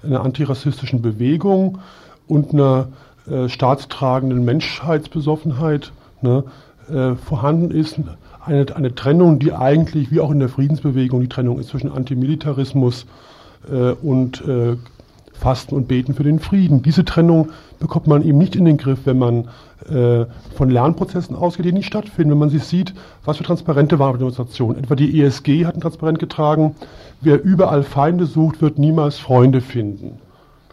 [0.03, 1.79] einer antirassistischen Bewegung
[2.27, 2.89] und einer
[3.27, 6.43] äh, staatstragenden Menschheitsbesoffenheit ne,
[6.89, 7.99] äh, vorhanden ist.
[8.45, 13.05] Eine, eine Trennung, die eigentlich, wie auch in der Friedensbewegung, die Trennung ist zwischen Antimilitarismus
[13.71, 14.75] äh, und äh,
[15.33, 16.83] Fasten und Beten für den Frieden.
[16.83, 19.47] Diese Trennung bekommt man eben nicht in den Griff, wenn man
[19.89, 20.25] äh,
[20.55, 22.31] von Lernprozessen ausgeht, die nicht stattfinden.
[22.31, 22.93] Wenn man sich sieht,
[23.25, 24.81] was für Transparente waren auf Demonstrationen.
[24.81, 26.75] Etwa die ESG hat ein Transparent getragen,
[27.21, 30.19] wer überall Feinde sucht, wird niemals Freunde finden.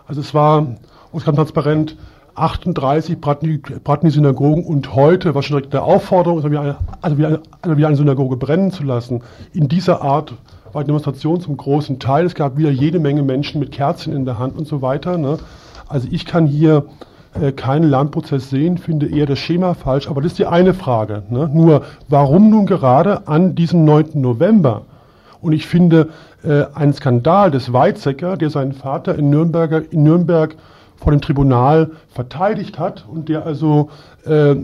[0.07, 0.77] Also es war,
[1.13, 1.97] es kam transparent,
[2.35, 6.59] 38 brannten die, brannten die Synagogen und heute war schon direkt der Aufforderung, also wie,
[6.59, 9.23] eine, also wie, eine, also wie eine Synagoge brennen zu lassen.
[9.53, 10.35] In dieser Art
[10.73, 12.27] war die Demonstration zum großen Teil.
[12.27, 15.19] Es gab wieder jede Menge Menschen mit Kerzen in der Hand und so weiter.
[15.19, 15.39] Ne?
[15.89, 16.85] Also ich kann hier
[17.41, 20.09] äh, keinen Lernprozess sehen, finde eher das Schema falsch.
[20.09, 21.23] Aber das ist die eine Frage.
[21.31, 21.51] Ne?
[21.53, 24.11] Nur, warum nun gerade an diesem 9.
[24.15, 24.83] November?
[25.41, 26.11] Und ich finde
[26.45, 30.57] äh, einen Skandal des Weizsäcker, der seinen Vater in, Nürnberger, in Nürnberg
[31.01, 33.91] vor dem Tribunal verteidigt hat und der also
[34.25, 34.55] äh,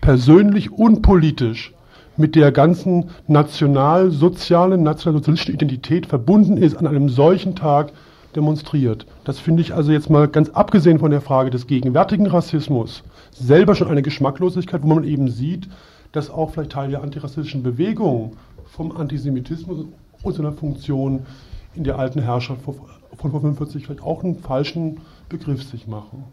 [0.00, 1.72] persönlich unpolitisch
[2.16, 7.92] mit der ganzen nationalsozialen, nationalsozialistischen Identität verbunden ist, an einem solchen Tag
[8.34, 9.06] demonstriert.
[9.24, 13.74] Das finde ich also jetzt mal ganz abgesehen von der Frage des gegenwärtigen Rassismus selber
[13.74, 15.68] schon eine Geschmacklosigkeit, wo man eben sieht,
[16.12, 19.86] dass auch vielleicht Teile der antirassistischen Bewegung vom Antisemitismus
[20.22, 21.26] und seiner Funktion
[21.74, 22.74] in der alten Herrschaft von
[23.16, 26.24] vor 45 vielleicht auch einen falschen Begriff sich machen.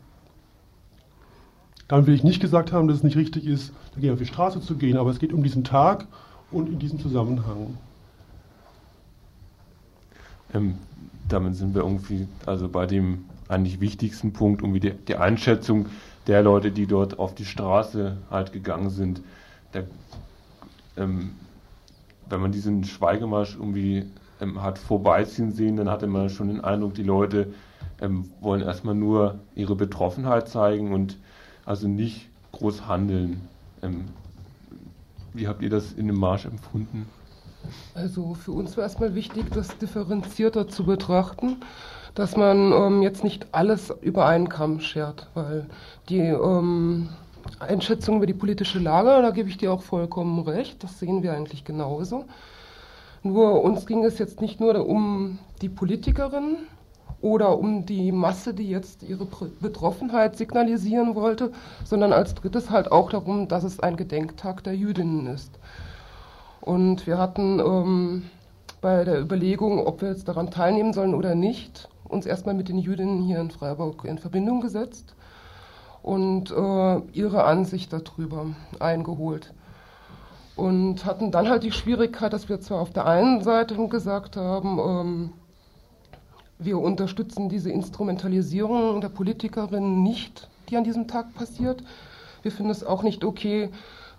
[1.88, 4.62] Damit will ich nicht gesagt haben, dass es nicht richtig ist, dagegen auf die Straße
[4.62, 6.08] zu gehen, aber es geht um diesen Tag
[6.52, 7.78] und in diesem Zusammenhang.
[10.54, 10.76] Ähm,
[11.28, 15.88] damit sind wir irgendwie also bei dem eigentlich wichtigsten Punkt, irgendwie die, die Einschätzung,
[16.28, 19.22] der Leute, die dort auf die Straße halt gegangen sind.
[19.74, 19.86] Der,
[20.96, 21.32] ähm,
[22.30, 24.06] wenn man diesen Schweigemarsch irgendwie
[24.40, 27.54] ähm, hat vorbeiziehen sehen, dann hatte man schon den Eindruck, die Leute
[28.02, 31.18] ähm, wollen erstmal nur ihre Betroffenheit zeigen und
[31.66, 33.42] also nicht groß handeln.
[33.82, 34.06] Ähm,
[35.34, 37.08] wie habt ihr das in dem Marsch empfunden?
[37.96, 41.58] Also für uns war erstmal wichtig, das differenzierter zu betrachten,
[42.14, 45.66] dass man ähm, jetzt nicht alles über einen Kamm schert, weil
[46.10, 47.10] die ähm,
[47.60, 51.34] Einschätzung über die politische Lage, da gebe ich dir auch vollkommen recht, das sehen wir
[51.34, 52.26] eigentlich genauso.
[53.24, 56.58] Nur uns ging es jetzt nicht nur um die Politikerin
[57.24, 59.26] oder um die Masse, die jetzt ihre
[59.62, 61.54] Betroffenheit signalisieren wollte,
[61.86, 65.58] sondern als drittes halt auch darum, dass es ein Gedenktag der Jüdinnen ist.
[66.60, 68.24] Und wir hatten ähm,
[68.82, 72.78] bei der Überlegung, ob wir jetzt daran teilnehmen sollen oder nicht, uns erstmal mit den
[72.78, 75.16] Jüdinnen hier in Freiburg in Verbindung gesetzt
[76.02, 78.48] und äh, ihre Ansicht darüber
[78.82, 79.54] eingeholt
[80.58, 84.78] und hatten dann halt die Schwierigkeit, dass wir zwar auf der einen Seite gesagt haben,
[84.80, 85.34] ähm,
[86.60, 91.84] wir unterstützen diese Instrumentalisierung der Politikerinnen nicht, die an diesem Tag passiert.
[92.42, 93.70] Wir finden es auch nicht okay,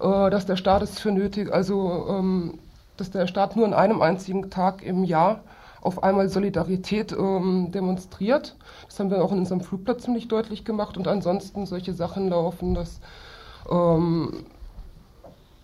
[0.01, 2.59] äh, dass der Staat es für nötig, also ähm,
[2.97, 5.41] dass der Staat nur an einem einzigen Tag im Jahr
[5.81, 8.57] auf einmal Solidarität ähm, demonstriert.
[8.87, 12.75] Das haben wir auch in unserem Flugplatz ziemlich deutlich gemacht und ansonsten solche Sachen laufen,
[12.75, 13.01] dass
[13.71, 14.47] ähm,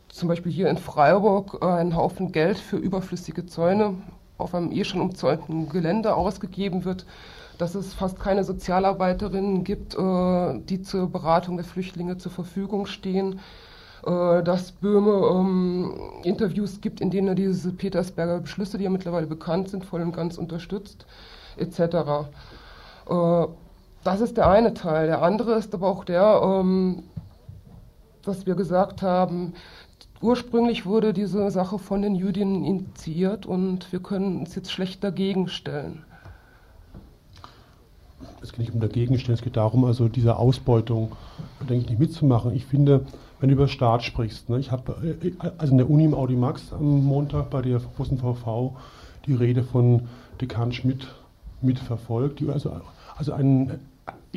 [0.08, 3.94] zum Beispiel hier in Freiburg ein Haufen Geld für überflüssige Zäune
[4.40, 7.06] auf einem eh schon umzäunten Gelände ausgegeben wird,
[7.58, 13.40] dass es fast keine Sozialarbeiterinnen gibt, äh, die zur Beratung der Flüchtlinge zur Verfügung stehen,
[14.06, 15.92] äh, dass Böhme ähm,
[16.24, 20.12] Interviews gibt, in denen er diese Petersberger Beschlüsse, die ja mittlerweile bekannt sind, voll und
[20.12, 21.06] ganz unterstützt,
[21.58, 21.78] etc.
[23.08, 23.46] Äh,
[24.02, 25.06] das ist der eine Teil.
[25.06, 27.02] Der andere ist aber auch der, ähm,
[28.22, 29.52] dass wir gesagt haben,
[30.22, 35.48] Ursprünglich wurde diese Sache von den Jüdinnen initiiert und wir können uns jetzt schlecht dagegen
[35.48, 36.04] stellen.
[38.42, 41.12] Es geht nicht um dagegen stellen, es geht darum, also diese Ausbeutung,
[41.60, 42.54] denke ich, nicht mitzumachen.
[42.54, 43.06] Ich finde,
[43.38, 46.72] wenn du über Staat sprichst, ne, ich habe äh, also in der Uni im Audimax
[46.74, 48.76] am Montag bei der großen VV
[49.26, 50.02] die Rede von
[50.38, 51.06] Dekan Schmidt
[51.62, 52.78] mitverfolgt, die also,
[53.16, 53.80] also einen in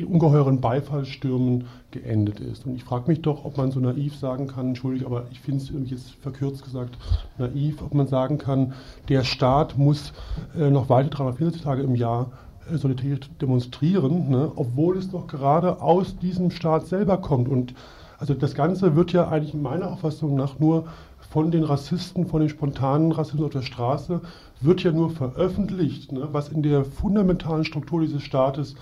[0.02, 2.66] ungeheuren Beifallsstürmen geendet ist.
[2.66, 5.62] Und ich frage mich doch, ob man so naiv sagen kann, entschuldige, aber ich finde
[5.62, 6.96] es jetzt verkürzt gesagt
[7.38, 8.74] naiv, ob man sagen kann,
[9.08, 10.12] der Staat muss
[10.58, 12.32] äh, noch weitere 340 Tage im Jahr
[12.70, 17.48] äh, Solidarität demonstrieren, ne, obwohl es doch gerade aus diesem Staat selber kommt.
[17.48, 17.74] Und
[18.18, 20.86] also das Ganze wird ja eigentlich in meiner Auffassung nach nur
[21.30, 24.20] von den Rassisten, von den spontanen Rassismus auf der Straße,
[24.60, 28.74] wird ja nur veröffentlicht, ne, was in der fundamentalen Struktur dieses Staates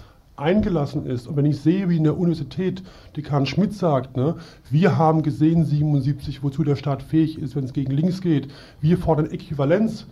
[0.43, 1.27] eingelassen ist.
[1.27, 2.83] Und wenn ich sehe, wie in der Universität
[3.17, 4.37] Dekan Schmidt sagt, ne,
[4.71, 8.49] wir haben gesehen 77, wozu der Staat fähig ist, wenn es gegen links geht.
[8.81, 10.07] Wir fordern Äquivalenz.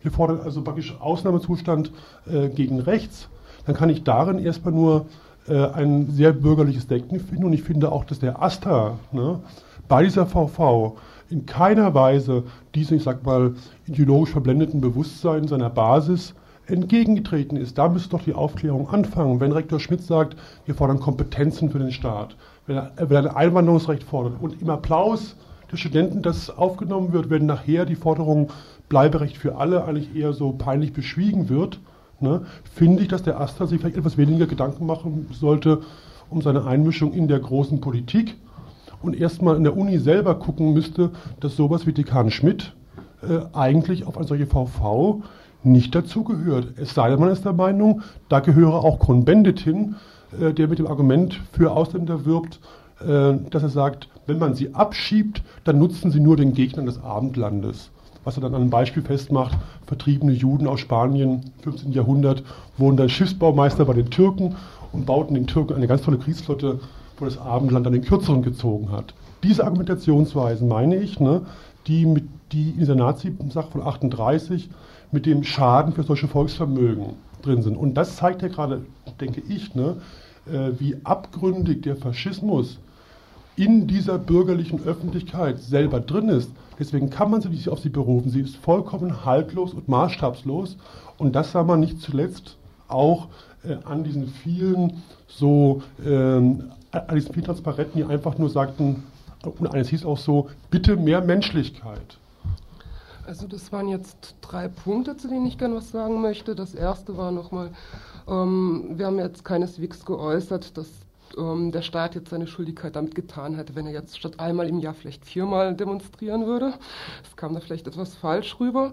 [0.00, 1.92] Wir fordern also praktisch Ausnahmezustand
[2.26, 3.28] äh, gegen rechts.
[3.66, 5.06] Dann kann ich darin erstmal nur
[5.48, 7.44] äh, ein sehr bürgerliches Denken finden.
[7.44, 9.40] Und ich finde auch, dass der AStA ne,
[9.88, 10.96] bei dieser VV
[11.30, 13.54] in keiner Weise diesem, ich sag mal,
[13.86, 16.34] ideologisch verblendeten Bewusstsein seiner Basis
[16.66, 17.78] entgegengetreten ist.
[17.78, 19.40] Da müsste doch die Aufklärung anfangen.
[19.40, 23.36] Wenn Rektor Schmidt sagt, wir fordern Kompetenzen für den Staat, wenn er, wenn er ein
[23.36, 25.36] Einwanderungsrecht fordert und im Applaus
[25.70, 28.50] der Studenten das aufgenommen wird, wenn nachher die Forderung
[28.88, 31.80] Bleiberecht für alle eigentlich eher so peinlich beschwiegen wird,
[32.20, 32.42] ne,
[32.74, 35.80] finde ich, dass der Asta sich vielleicht etwas weniger Gedanken machen sollte
[36.28, 38.36] um seine Einmischung in der großen Politik
[39.02, 42.74] und erstmal in der Uni selber gucken müsste, dass sowas wie Dekan Schmidt
[43.22, 45.22] äh, eigentlich auf eine solche VV
[45.64, 46.74] nicht dazugehört.
[46.76, 49.96] Es sei denn, man ist der Meinung, da gehöre auch Cohn-Bendit hin,
[50.40, 52.60] äh, der mit dem Argument für Ausländer wirbt,
[53.00, 57.02] äh, dass er sagt, wenn man sie abschiebt, dann nutzen sie nur den Gegnern des
[57.02, 57.90] Abendlandes.
[58.24, 61.92] Was er dann an einem Beispiel festmacht, vertriebene Juden aus Spanien, 15.
[61.92, 62.44] Jahrhundert,
[62.78, 64.54] wurden dann Schiffsbaumeister bei den Türken
[64.92, 66.78] und bauten den Türken eine ganz tolle Kriegsflotte,
[67.18, 69.14] wo das Abendland an den Kürzeren gezogen hat.
[69.42, 71.42] Diese Argumentationsweisen, meine ich, ne,
[71.88, 74.70] die, mit, die in dieser Nazi-Sache von 38
[75.12, 77.76] mit dem Schaden für solche Volksvermögen drin sind.
[77.76, 78.84] Und das zeigt ja gerade,
[79.20, 79.96] denke ich, ne,
[80.46, 82.78] äh, wie abgründig der Faschismus
[83.54, 86.50] in dieser bürgerlichen Öffentlichkeit selber drin ist.
[86.78, 88.30] Deswegen kann man sie nicht auf sie berufen.
[88.30, 90.78] Sie ist vollkommen haltlos und maßstabslos.
[91.18, 92.56] Und das sah man nicht zuletzt
[92.88, 93.28] auch
[93.62, 99.04] äh, an diesen vielen so, ähm, an diesen vielen Transparenten, die einfach nur sagten,
[99.44, 102.18] und eines hieß auch so, bitte mehr Menschlichkeit.
[103.26, 106.54] Also das waren jetzt drei Punkte, zu denen ich gerne was sagen möchte.
[106.54, 107.70] Das erste war nochmal,
[108.28, 110.88] ähm, wir haben jetzt keineswegs geäußert, dass
[111.38, 114.80] ähm, der Staat jetzt seine Schuldigkeit damit getan hätte, wenn er jetzt statt einmal im
[114.80, 116.74] Jahr vielleicht viermal demonstrieren würde.
[117.22, 118.92] Das kam da vielleicht etwas falsch rüber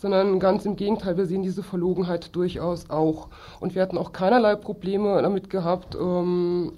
[0.00, 3.28] sondern ganz im Gegenteil, wir sehen diese Verlogenheit durchaus auch.
[3.58, 6.72] Und wir hatten auch keinerlei Probleme damit gehabt, ähm,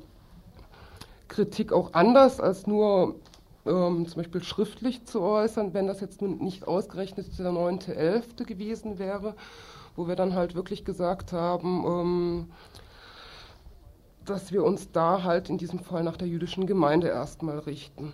[1.28, 3.16] Kritik auch anders als nur
[3.70, 8.44] ähm, zum Beispiel schriftlich zu äußern, wenn das jetzt nun nicht ausgerechnet der 9.11.
[8.44, 9.34] gewesen wäre,
[9.96, 12.50] wo wir dann halt wirklich gesagt haben, ähm,
[14.24, 18.12] dass wir uns da halt in diesem Fall nach der jüdischen Gemeinde erstmal richten.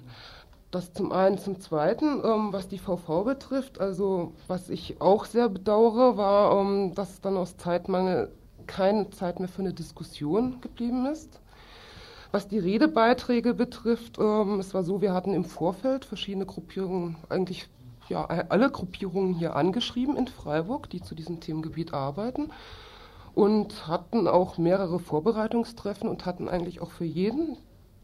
[0.71, 1.39] Das zum einen.
[1.39, 6.95] Zum zweiten, ähm, was die VV betrifft, also was ich auch sehr bedauere, war, ähm,
[6.95, 8.33] dass dann aus Zeitmangel
[8.67, 11.41] keine Zeit mehr für eine Diskussion geblieben ist.
[12.37, 17.67] Was die Redebeiträge betrifft, ähm, es war so, wir hatten im Vorfeld verschiedene Gruppierungen, eigentlich
[18.11, 22.51] ja, alle Gruppierungen hier angeschrieben in Freiburg, die zu diesem Themengebiet arbeiten
[23.35, 27.57] und hatten auch mehrere Vorbereitungstreffen und hatten eigentlich auch für jeden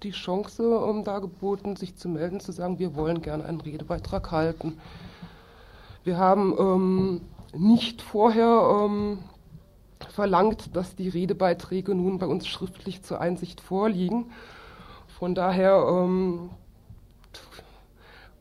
[0.02, 4.78] die Chance um, dargeboten, sich zu melden, zu sagen, wir wollen gerne einen Redebeitrag halten.
[6.04, 7.20] Wir haben ähm,
[7.52, 9.18] nicht vorher ähm,
[10.04, 14.32] verlangt, dass die Redebeiträge nun bei uns schriftlich zur Einsicht vorliegen.
[15.18, 16.50] Von daher ähm,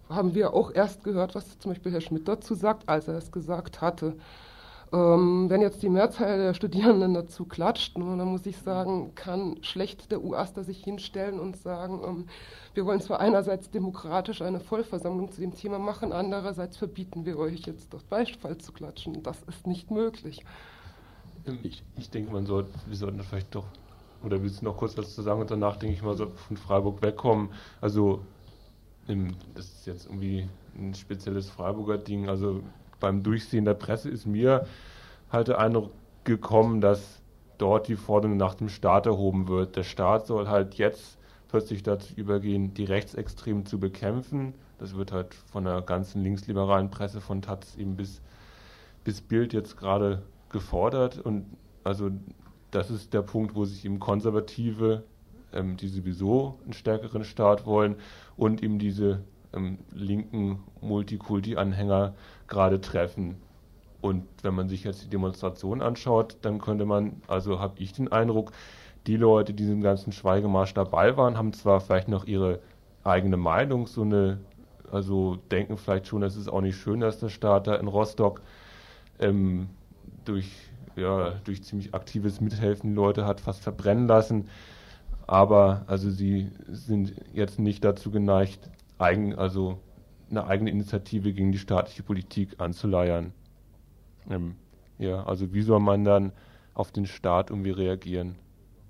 [0.09, 3.31] haben wir auch erst gehört, was zum Beispiel Herr Schmidt dazu sagt, als er es
[3.31, 4.15] gesagt hatte.
[4.93, 9.57] Ähm, wenn jetzt die Mehrzahl der Studierenden dazu klatscht, nur, dann muss ich sagen, kann
[9.61, 12.25] schlecht der UASTA sich hinstellen und sagen, ähm,
[12.73, 17.61] wir wollen zwar einerseits demokratisch eine Vollversammlung zu dem Thema machen, andererseits verbieten wir euch
[17.61, 19.23] jetzt das Beifall zu klatschen.
[19.23, 20.43] Das ist nicht möglich.
[21.63, 23.65] Ich, ich denke, man sollte, wir sollten vielleicht doch,
[24.23, 26.57] oder willst du noch kurz was zu sagen und danach denke ich mal, so von
[26.57, 27.49] Freiburg wegkommen.
[27.79, 28.21] Also,
[29.55, 32.29] das ist jetzt irgendwie ein spezielles Freiburger Ding.
[32.29, 32.61] Also,
[32.99, 34.67] beim Durchsehen der Presse ist mir
[35.31, 35.91] halt der Eindruck
[36.23, 37.21] gekommen, dass
[37.57, 39.75] dort die Forderung nach dem Staat erhoben wird.
[39.75, 41.17] Der Staat soll halt jetzt
[41.47, 44.53] plötzlich dazu übergehen, die Rechtsextremen zu bekämpfen.
[44.77, 48.21] Das wird halt von der ganzen linksliberalen Presse von Taz eben bis,
[49.03, 51.45] bis Bild jetzt gerade gefordert und
[51.83, 52.11] also
[52.71, 55.03] das ist der Punkt, wo sich eben Konservative,
[55.53, 57.95] ähm, die sowieso einen stärkeren Staat wollen,
[58.37, 59.23] und eben diese
[59.53, 62.13] ähm, linken Multikulti-Anhänger
[62.47, 63.35] gerade treffen.
[63.99, 68.11] Und wenn man sich jetzt die Demonstration anschaut, dann könnte man, also habe ich den
[68.11, 68.51] Eindruck,
[69.07, 72.59] die Leute, die im ganzen Schweigemarsch dabei waren, haben zwar vielleicht noch ihre
[73.03, 74.39] eigene Meinung, so eine,
[74.91, 78.41] also denken vielleicht schon, es ist auch nicht schön, dass der Staat da in Rostock
[79.19, 79.69] ähm,
[80.25, 80.51] durch,
[80.95, 84.49] ja, durch ziemlich aktives Mithelfen Leute hat fast verbrennen lassen.
[85.27, 89.79] Aber also sie sind jetzt nicht dazu geneigt, eigen, also
[90.29, 93.33] eine eigene Initiative gegen die staatliche Politik anzuleiern.
[94.29, 94.55] Ähm,
[94.97, 96.31] ja, also wie soll man dann
[96.73, 98.35] auf den Staat irgendwie reagieren?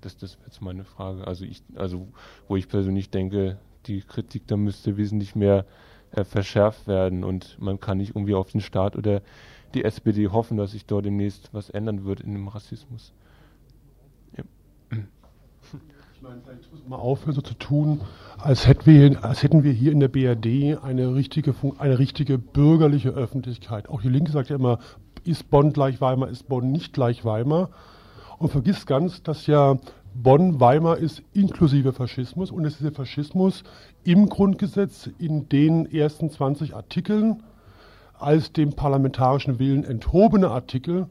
[0.00, 1.26] Das, das wäre jetzt meine Frage.
[1.26, 2.08] Also ich, also
[2.48, 5.64] wo ich persönlich denke, die Kritik da müsste wesentlich mehr
[6.12, 9.22] äh, verschärft werden und man kann nicht irgendwie auf den Staat oder
[9.74, 13.12] die SPD hoffen, dass sich dort demnächst was ändern wird in dem Rassismus.
[16.22, 18.00] Ich meine, vielleicht muss mal aufhören, so zu tun,
[18.38, 23.08] als hätten, wir, als hätten wir hier in der BRD eine richtige, eine richtige bürgerliche
[23.08, 23.88] Öffentlichkeit.
[23.88, 24.78] Auch die Linke sagt ja immer,
[25.24, 27.70] ist Bonn gleich Weimar, ist Bonn nicht gleich Weimar.
[28.38, 29.78] Und vergisst ganz, dass ja
[30.14, 33.64] Bonn Weimar ist inklusive Faschismus und ist der Faschismus
[34.04, 37.42] im Grundgesetz in den ersten 20 Artikeln
[38.22, 41.06] als dem parlamentarischen Willen enthobene Artikel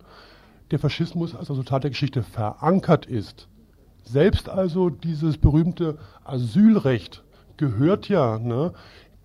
[0.72, 3.48] der Faschismus als Resultat der Geschichte verankert ist.
[4.04, 7.24] Selbst also dieses berühmte Asylrecht
[7.58, 8.74] gehört ja ne,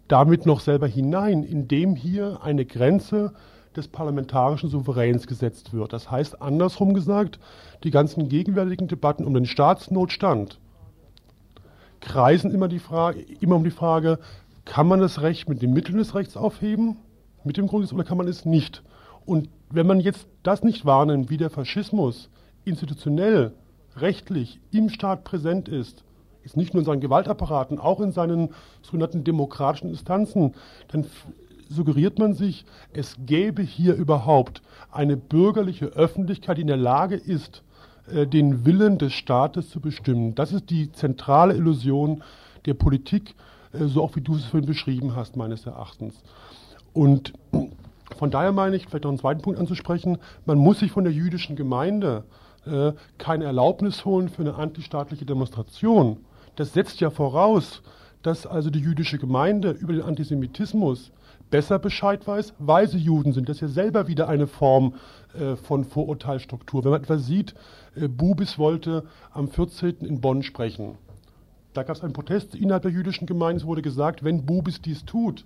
[0.08, 3.32] damit noch selber hinein, indem hier eine Grenze
[3.74, 5.92] des parlamentarischen Souveräns gesetzt wird.
[5.92, 7.38] Das heißt, andersrum gesagt,
[7.84, 10.58] die ganzen gegenwärtigen Debatten um den Staatsnotstand
[12.00, 14.18] kreisen immer, die Frage, immer um die Frage,
[14.64, 16.96] kann man das Recht mit den Mitteln des Rechts aufheben?
[17.46, 18.82] Mit dem Grundgesetz oder kann man es nicht?
[19.24, 22.28] Und wenn man jetzt das nicht wahrnimmt, wie der Faschismus
[22.64, 23.52] institutionell,
[23.96, 26.04] rechtlich im Staat präsent ist,
[26.42, 28.50] ist nicht nur in seinen Gewaltapparaten, auch in seinen
[28.82, 30.54] sogenannten demokratischen Instanzen,
[30.88, 31.06] dann
[31.68, 37.62] suggeriert man sich, es gäbe hier überhaupt eine bürgerliche Öffentlichkeit, die in der Lage ist,
[38.08, 40.34] äh, den Willen des Staates zu bestimmen.
[40.36, 42.22] Das ist die zentrale Illusion
[42.66, 43.34] der Politik,
[43.72, 46.14] äh, so auch wie du es vorhin beschrieben hast, meines Erachtens.
[46.96, 47.34] Und
[48.16, 50.16] von daher meine ich, vielleicht noch einen zweiten Punkt anzusprechen,
[50.46, 52.24] man muss sich von der jüdischen Gemeinde
[52.64, 56.24] äh, keine Erlaubnis holen für eine antistaatliche Demonstration.
[56.56, 57.82] Das setzt ja voraus,
[58.22, 61.12] dass also die jüdische Gemeinde über den Antisemitismus
[61.50, 63.50] besser Bescheid weiß, weil sie Juden sind.
[63.50, 64.94] Das ist ja selber wieder eine Form
[65.38, 66.82] äh, von Vorurteilsstruktur.
[66.82, 67.54] Wenn man etwa sieht,
[67.94, 69.96] äh, Bubis wollte am 14.
[70.00, 70.96] in Bonn sprechen.
[71.74, 73.60] Da gab es einen Protest innerhalb der jüdischen Gemeinde.
[73.60, 75.44] Es wurde gesagt, wenn Bubis dies tut,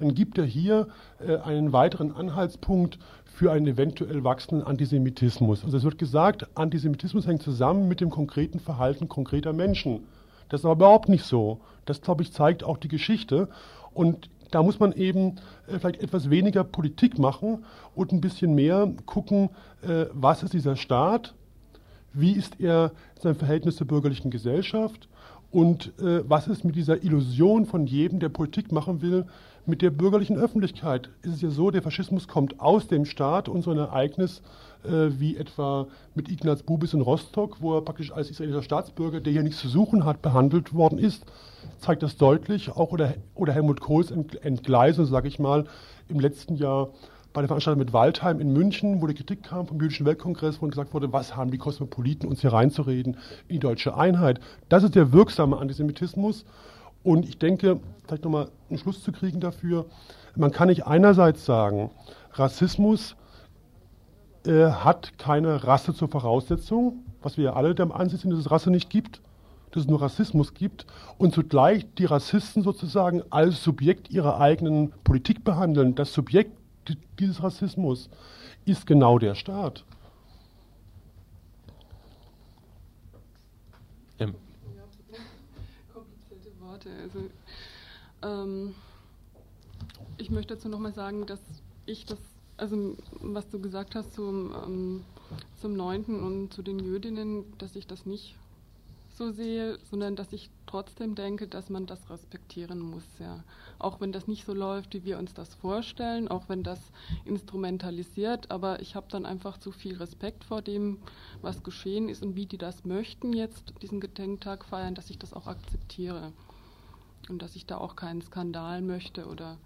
[0.00, 0.88] dann gibt er hier
[1.24, 5.64] äh, einen weiteren Anhaltspunkt für einen eventuell wachsenden Antisemitismus.
[5.64, 10.04] Also es wird gesagt, Antisemitismus hängt zusammen mit dem konkreten Verhalten konkreter Menschen.
[10.48, 11.60] Das ist aber überhaupt nicht so.
[11.84, 13.48] Das, glaube ich, zeigt auch die Geschichte.
[13.94, 15.36] Und da muss man eben
[15.68, 19.50] äh, vielleicht etwas weniger Politik machen und ein bisschen mehr gucken,
[19.82, 21.34] äh, was ist dieser Staat,
[22.12, 25.08] wie ist er in seinem Verhältnis zur bürgerlichen Gesellschaft
[25.50, 29.26] und äh, was ist mit dieser Illusion von jedem, der Politik machen will,
[29.70, 31.08] mit der bürgerlichen Öffentlichkeit?
[31.22, 34.42] Ist es ja so, der Faschismus kommt aus dem Staat und so ein Ereignis
[34.84, 39.32] äh, wie etwa mit Ignaz Bubis in Rostock, wo er praktisch als israelischer Staatsbürger, der
[39.32, 41.24] hier nichts zu suchen hat, behandelt worden ist,
[41.78, 42.70] zeigt das deutlich.
[42.70, 45.64] Auch oder, oder Helmut Kohls Entgleisung, sage ich mal,
[46.08, 46.90] im letzten Jahr
[47.32, 50.66] bei der Veranstaltung mit Waldheim in München, wo die Kritik kam vom Jüdischen Weltkongress, wo
[50.66, 54.40] gesagt wurde, was haben die Kosmopoliten uns hier reinzureden in die deutsche Einheit.
[54.68, 56.44] Das ist der wirksame Antisemitismus.
[57.02, 57.80] Und ich denke,
[58.10, 59.86] vielleicht nochmal einen Schluss zu kriegen dafür,
[60.34, 61.90] man kann nicht einerseits sagen,
[62.32, 63.14] Rassismus
[64.44, 68.50] äh, hat keine Rasse zur Voraussetzung, was wir ja alle der Ansicht sind, dass es
[68.50, 69.20] Rasse nicht gibt,
[69.70, 70.86] dass es nur Rassismus gibt
[71.18, 75.94] und zugleich die Rassisten sozusagen als Subjekt ihrer eigenen Politik behandeln.
[75.94, 76.56] Das Subjekt
[77.20, 78.10] dieses Rassismus
[78.64, 79.84] ist genau der Staat.
[84.18, 84.34] Ähm.
[85.92, 86.88] komplizierte Worte.
[87.04, 87.20] Also,
[88.22, 88.74] ähm,
[90.18, 91.40] ich möchte dazu nochmal sagen, dass
[91.86, 92.18] ich das,
[92.56, 95.04] also was du gesagt hast zum, ähm,
[95.60, 96.20] zum 9.
[96.20, 98.36] und zu den Jüdinnen, dass ich das nicht
[99.20, 103.44] so sehe, sondern dass ich trotzdem denke, dass man das respektieren muss, ja.
[103.78, 106.80] Auch wenn das nicht so läuft, wie wir uns das vorstellen, auch wenn das
[107.26, 110.98] instrumentalisiert, aber ich habe dann einfach zu viel Respekt vor dem,
[111.42, 115.34] was geschehen ist und wie die das möchten jetzt, diesen Gedenktag feiern, dass ich das
[115.34, 116.32] auch akzeptiere.
[117.28, 119.56] Und dass ich da auch keinen Skandal möchte oder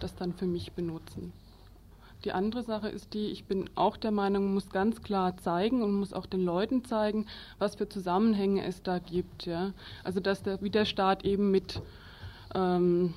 [0.00, 1.32] das dann für mich benutzen.
[2.24, 5.82] Die andere Sache ist die, ich bin auch der Meinung, man muss ganz klar zeigen
[5.82, 7.26] und muss auch den Leuten zeigen,
[7.58, 9.44] was für Zusammenhänge es da gibt.
[9.44, 9.72] Ja?
[10.04, 11.82] Also dass der, wie der Staat eben mit
[12.54, 13.12] ähm,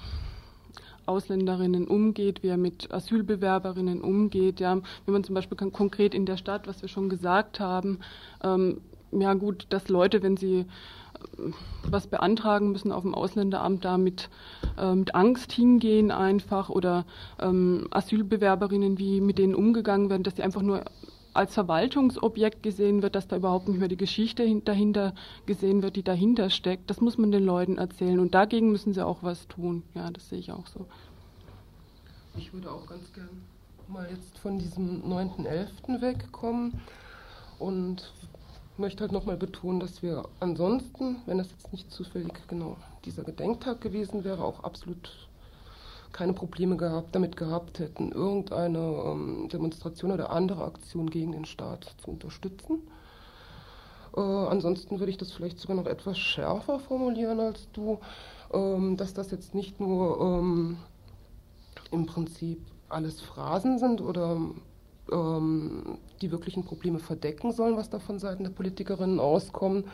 [1.06, 4.60] Ausländerinnen umgeht, wie er mit Asylbewerberinnen umgeht.
[4.60, 4.76] Ja?
[5.06, 8.00] Wenn man zum Beispiel konkret in der Stadt, was wir schon gesagt haben,
[8.44, 10.66] ähm, ja gut, dass Leute, wenn sie
[11.84, 14.30] was beantragen müssen auf dem Ausländeramt, da mit,
[14.78, 17.06] äh, mit Angst hingehen einfach oder
[17.40, 20.86] ähm, Asylbewerberinnen, wie mit denen umgegangen werden, dass sie einfach nur
[21.34, 25.14] als Verwaltungsobjekt gesehen wird, dass da überhaupt nicht mehr die Geschichte dahinter
[25.46, 26.90] gesehen wird, die dahinter steckt.
[26.90, 29.84] Das muss man den Leuten erzählen und dagegen müssen sie auch was tun.
[29.94, 30.88] Ja, das sehe ich auch so.
[32.36, 33.30] Ich würde auch ganz gern
[33.88, 36.02] mal jetzt von diesem 9.11.
[36.02, 36.74] wegkommen
[37.60, 38.12] und
[38.80, 43.82] möchte halt nochmal betonen, dass wir ansonsten, wenn das jetzt nicht zufällig genau dieser Gedenktag
[43.82, 45.28] gewesen wäre, auch absolut
[46.12, 51.96] keine Probleme gehabt, damit gehabt hätten, irgendeine ähm, Demonstration oder andere Aktion gegen den Staat
[51.98, 52.82] zu unterstützen.
[54.16, 58.00] Äh, ansonsten würde ich das vielleicht sogar noch etwas schärfer formulieren als du,
[58.52, 60.78] ähm, dass das jetzt nicht nur ähm,
[61.92, 62.60] im Prinzip
[62.90, 64.40] alles Phrasen sind oder
[65.12, 69.86] ähm, die wirklichen Probleme verdecken sollen, was da von Seiten der Politikerinnen auskommt,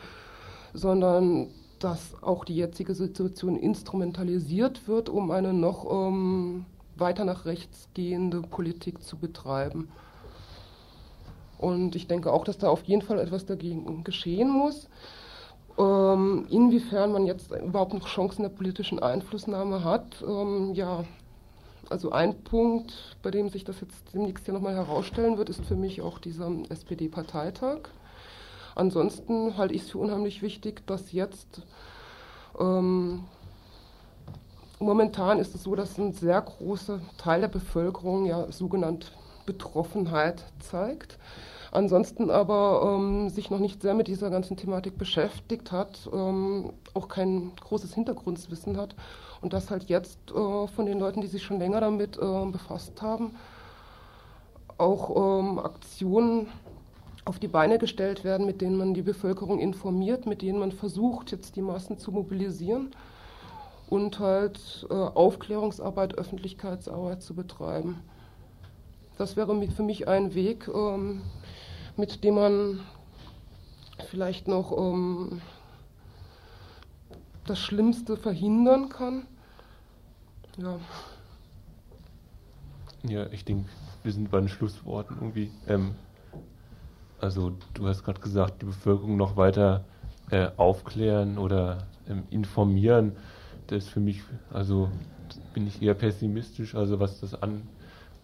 [0.73, 1.49] sondern
[1.79, 8.41] dass auch die jetzige Situation instrumentalisiert wird, um eine noch ähm, weiter nach rechts gehende
[8.41, 9.89] Politik zu betreiben.
[11.57, 14.89] Und ich denke auch, dass da auf jeden Fall etwas dagegen geschehen muss.
[15.77, 21.03] Ähm, inwiefern man jetzt überhaupt noch Chancen der politischen Einflussnahme hat, ähm, ja,
[21.89, 25.75] also ein Punkt, bei dem sich das jetzt demnächst ja nochmal herausstellen wird, ist für
[25.75, 27.89] mich auch dieser SPD-Parteitag.
[28.75, 31.61] Ansonsten halte ich es für unheimlich wichtig, dass jetzt
[32.59, 33.25] ähm,
[34.79, 39.11] momentan ist es so, dass ein sehr großer Teil der Bevölkerung ja sogenannt
[39.45, 41.17] Betroffenheit zeigt.
[41.71, 47.07] Ansonsten aber ähm, sich noch nicht sehr mit dieser ganzen Thematik beschäftigt hat, ähm, auch
[47.07, 48.95] kein großes Hintergrundwissen hat
[49.43, 53.01] und dass halt jetzt äh, von den Leuten, die sich schon länger damit äh, befasst
[53.01, 53.35] haben,
[54.77, 56.47] auch ähm, Aktionen
[57.25, 61.31] auf die Beine gestellt werden, mit denen man die Bevölkerung informiert, mit denen man versucht,
[61.31, 62.91] jetzt die Massen zu mobilisieren
[63.89, 67.99] und halt äh, Aufklärungsarbeit, Öffentlichkeitsarbeit zu betreiben.
[69.17, 71.21] Das wäre für mich ein Weg, ähm,
[71.97, 72.79] mit dem man
[74.09, 75.41] vielleicht noch ähm,
[77.45, 79.27] das Schlimmste verhindern kann.
[80.57, 80.79] Ja.
[83.03, 83.69] Ja, ich denke,
[84.03, 85.51] wir sind bei den Schlussworten irgendwie.
[85.67, 85.95] Ähm,
[87.19, 89.83] also du hast gerade gesagt, die Bevölkerung noch weiter
[90.29, 93.13] äh, aufklären oder ähm, informieren.
[93.67, 94.89] Das ist für mich, also
[95.53, 97.63] bin ich eher pessimistisch, also was das an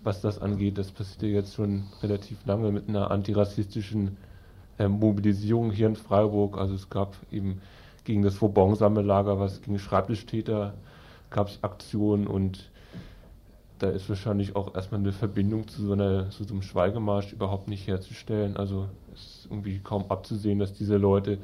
[0.04, 4.18] was das angeht, das passiert ja jetzt schon relativ lange mit einer antirassistischen
[4.78, 6.58] äh, Mobilisierung hier in Freiburg.
[6.58, 7.62] Also es gab eben
[8.06, 10.74] gegen das Vauban-Sammellager, was gegen Schreibtischtäter
[11.30, 12.72] gab es Aktionen und
[13.80, 17.70] da ist wahrscheinlich auch erstmal eine Verbindung zu so, einer, zu so einem Schweigemarsch überhaupt
[17.70, 18.58] nicht herzustellen.
[18.58, 21.38] Also es ist irgendwie kaum abzusehen, dass diese Leute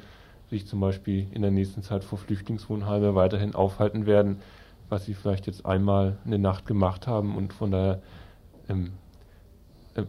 [0.49, 4.41] sich zum Beispiel in der nächsten Zeit vor Flüchtlingswohnheime weiterhin aufhalten werden,
[4.89, 8.01] was sie vielleicht jetzt einmal eine Nacht gemacht haben und von daher
[8.69, 8.91] ähm,
[9.95, 10.03] äh,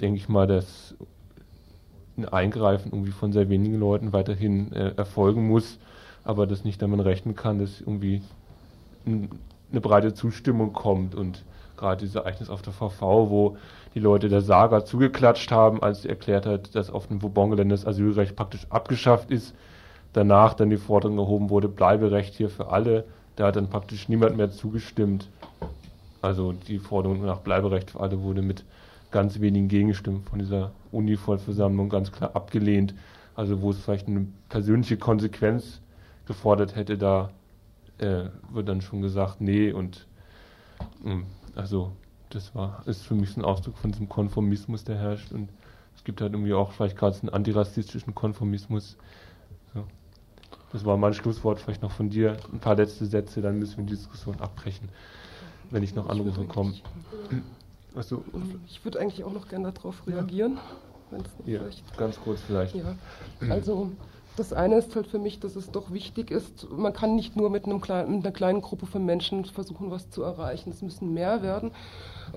[0.00, 0.94] denke ich mal, dass
[2.16, 5.78] ein Eingreifen irgendwie von sehr wenigen Leuten weiterhin äh, erfolgen muss,
[6.24, 8.22] aber das nicht damit rechnen kann, dass irgendwie
[9.06, 11.44] eine breite Zustimmung kommt und
[11.76, 13.56] gerade dieses Ereignis auf der VV, wo
[13.94, 17.86] die Leute der Saga zugeklatscht haben, als sie erklärt hat, dass auf dem Vauban-Gelände das
[17.86, 19.54] Asylrecht praktisch abgeschafft ist.
[20.12, 23.04] Danach dann die Forderung erhoben wurde, Bleiberecht hier für alle.
[23.36, 25.28] Da hat dann praktisch niemand mehr zugestimmt.
[26.20, 28.64] Also die Forderung nach Bleiberecht für alle wurde mit
[29.10, 32.94] ganz wenigen Gegenstimmen von dieser Uni-Vollversammlung ganz klar abgelehnt.
[33.36, 35.80] Also wo es vielleicht eine persönliche Konsequenz
[36.26, 37.30] gefordert hätte, da
[37.98, 40.06] äh, wird dann schon gesagt, nee und
[41.02, 41.92] mh, hm, also
[42.30, 45.48] das war ist für mich so ein Ausdruck von diesem Konformismus, der herrscht und
[45.96, 48.96] es gibt halt irgendwie auch vielleicht gerade einen antirassistischen Konformismus.
[49.74, 49.84] So.
[50.72, 52.36] Das war mein Schlusswort, vielleicht noch von dir.
[52.52, 54.88] Ein paar letzte Sätze, dann müssen wir die Diskussion abbrechen
[55.70, 56.74] wenn ich noch Anrufe kommen.
[57.94, 58.24] Also,
[58.66, 60.58] ich würde eigentlich auch noch gerne darauf reagieren.
[61.46, 61.60] Ja,
[61.96, 62.74] ganz kurz vielleicht.
[62.74, 62.96] Ja.
[63.48, 63.90] Also
[64.38, 67.50] das eine ist halt für mich, dass es doch wichtig ist, man kann nicht nur
[67.50, 70.70] mit, einem kleinen, mit einer kleinen Gruppe von Menschen versuchen, was zu erreichen.
[70.70, 71.72] Es müssen mehr werden.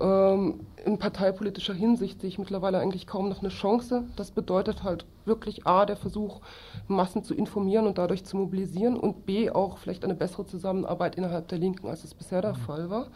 [0.00, 4.04] Ähm, in parteipolitischer Hinsicht sehe ich mittlerweile eigentlich kaum noch eine Chance.
[4.16, 6.40] Das bedeutet halt wirklich A, der Versuch,
[6.88, 11.48] Massen zu informieren und dadurch zu mobilisieren und B, auch vielleicht eine bessere Zusammenarbeit innerhalb
[11.48, 12.60] der Linken, als es bisher der mhm.
[12.60, 13.06] Fall war.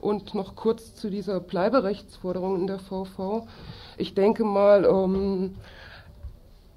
[0.00, 3.46] Und noch kurz zu dieser Bleiberechtsforderung in der VV.
[3.96, 5.54] Ich denke mal, ähm,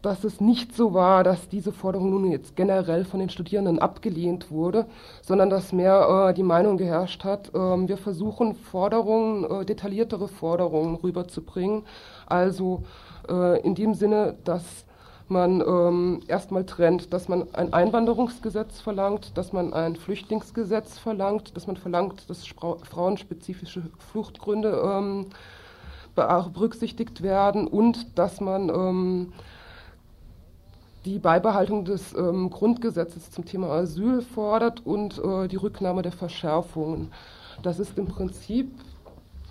[0.05, 4.51] dass es nicht so war, dass diese Forderung nun jetzt generell von den Studierenden abgelehnt
[4.51, 4.85] wurde,
[5.23, 10.95] sondern dass mehr äh, die Meinung geherrscht hat, äh, wir versuchen Forderungen, äh, detailliertere Forderungen
[10.95, 11.83] rüberzubringen.
[12.27, 12.83] Also
[13.27, 14.85] äh, in dem Sinne, dass
[15.27, 21.65] man ähm, erstmal trennt, dass man ein Einwanderungsgesetz verlangt, dass man ein Flüchtlingsgesetz verlangt, dass
[21.65, 23.81] man verlangt, dass frauenspezifische
[24.11, 25.25] Fluchtgründe ähm,
[26.13, 29.33] berücksichtigt werden und dass man ähm,
[31.05, 37.11] die Beibehaltung des ähm, Grundgesetzes zum Thema Asyl fordert und äh, die Rücknahme der Verschärfungen.
[37.61, 38.71] Das ist im Prinzip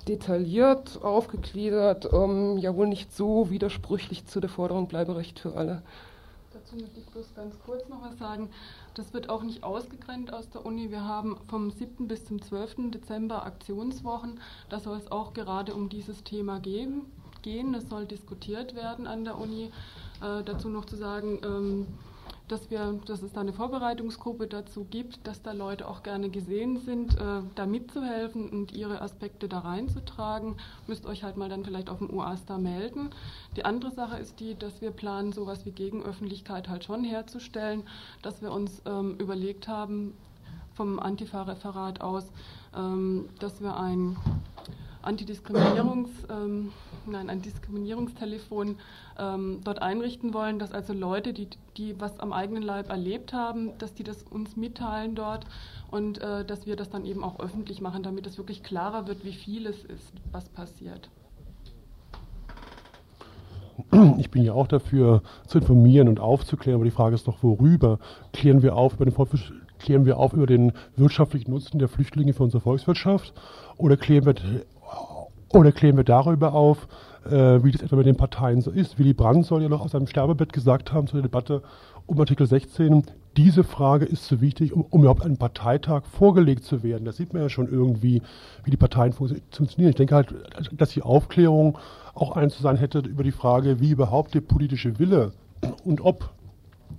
[0.08, 5.82] detailliert aufgegliedert, ähm, ja wohl nicht so widersprüchlich zu der Forderung Bleiberecht für alle.
[6.52, 8.48] Dazu möchte ich bloß ganz kurz noch was sagen.
[8.94, 10.90] Das wird auch nicht ausgegrenzt aus der Uni.
[10.90, 12.06] Wir haben vom 7.
[12.06, 12.90] bis zum 12.
[12.90, 14.40] Dezember Aktionswochen.
[14.68, 17.02] Da soll es auch gerade um dieses Thema gehen.
[17.74, 19.70] Es soll diskutiert werden an der Uni.
[20.24, 21.86] Äh, dazu noch zu sagen, ähm,
[22.48, 26.78] dass, wir, dass es da eine Vorbereitungsgruppe dazu gibt, dass da Leute auch gerne gesehen
[26.78, 30.56] sind, äh, da mitzuhelfen und ihre Aspekte da reinzutragen.
[30.86, 33.10] Müsst euch halt mal dann vielleicht auf dem UAS da melden.
[33.56, 37.82] Die andere Sache ist die, dass wir planen, sowas wie Gegenöffentlichkeit halt schon herzustellen,
[38.22, 40.14] dass wir uns ähm, überlegt haben,
[40.74, 42.30] vom Antifa-Referat aus,
[42.76, 44.16] ähm, dass wir ein
[45.04, 46.72] Antidiskriminierungs, ähm,
[47.06, 48.76] nein, ein Diskriminierungstelefon
[49.18, 53.76] ähm, dort einrichten wollen, dass also Leute, die, die was am eigenen Leib erlebt haben,
[53.78, 55.46] dass die das uns mitteilen dort
[55.90, 59.24] und äh, dass wir das dann eben auch öffentlich machen, damit es wirklich klarer wird,
[59.24, 61.08] wie viel es ist, was passiert.
[64.18, 67.98] Ich bin ja auch dafür zu informieren und aufzuklären, aber die Frage ist doch, worüber?
[68.32, 69.14] Klären wir auf über den
[69.78, 73.34] klären wir auf über den wirtschaftlichen Nutzen der Flüchtlinge für unsere Volkswirtschaft
[73.76, 74.34] oder klären wir
[75.54, 76.88] oder klären wir darüber auf,
[77.26, 78.98] äh, wie das etwa mit den Parteien so ist.
[78.98, 81.62] Willy Brandt soll ja noch aus seinem Sterbebett gesagt haben zur Debatte
[82.06, 83.04] um Artikel 16,
[83.36, 87.04] diese Frage ist zu wichtig, um, um überhaupt einem Parteitag vorgelegt zu werden.
[87.04, 88.22] Da sieht man ja schon irgendwie,
[88.62, 89.90] wie die Parteien funktionieren.
[89.90, 90.34] Ich denke halt,
[90.72, 91.78] dass die Aufklärung
[92.14, 95.32] auch ein zu sein hätte über die Frage, wie überhaupt der politische Wille
[95.84, 96.30] und ob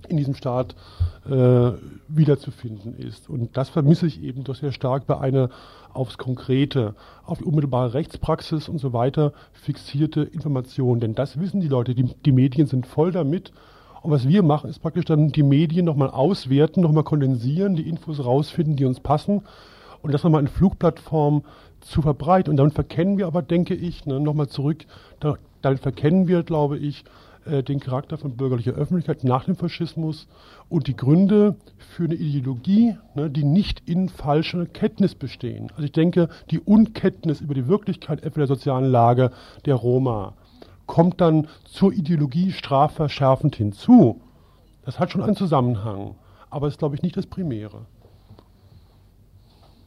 [0.08, 0.74] in diesem Staat
[1.28, 1.70] äh,
[2.08, 3.28] wiederzufinden ist.
[3.30, 5.48] Und das vermisse ich eben doch sehr stark bei einer
[5.96, 6.94] aufs Konkrete,
[7.24, 11.00] auf die unmittelbare Rechtspraxis und so weiter fixierte Information.
[11.00, 13.52] Denn das wissen die Leute, die, die Medien sind voll damit.
[14.02, 18.24] Und was wir machen, ist praktisch dann die Medien nochmal auswerten, nochmal kondensieren, die Infos
[18.24, 19.42] rausfinden, die uns passen
[20.02, 21.42] und das nochmal in Flugplattform
[21.80, 22.50] zu verbreiten.
[22.50, 24.86] Und damit verkennen wir aber, denke ich, ne, nochmal zurück,
[25.18, 27.04] da, damit verkennen wir, glaube ich,
[27.46, 30.26] äh, den Charakter von bürgerlicher Öffentlichkeit nach dem Faschismus
[30.68, 35.70] und die Gründe für eine Ideologie, ne, die nicht in falscher Kenntnis bestehen.
[35.70, 39.30] Also ich denke, die Unkenntnis über die Wirklichkeit etwa der sozialen Lage
[39.64, 40.34] der Roma
[40.86, 44.20] kommt dann zur Ideologie strafverschärfend hinzu.
[44.84, 46.14] Das hat schon einen Zusammenhang,
[46.48, 47.86] aber ist, glaube ich, nicht das Primäre.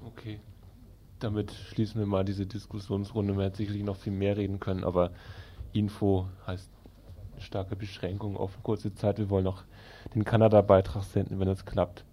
[0.06, 0.40] Okay.
[1.20, 3.34] Damit schließen wir mal diese Diskussionsrunde.
[3.34, 5.12] Man hätte sicherlich noch viel mehr reden können, aber
[5.74, 6.70] Info heißt
[7.42, 9.18] starke Beschränkung auf kurze Zeit.
[9.18, 9.64] Wir wollen noch
[10.16, 12.04] den Kanada-Beitrag senden, wenn das klappt.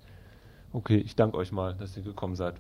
[0.73, 2.55] Okay, ich danke euch mal, dass ihr gekommen seid.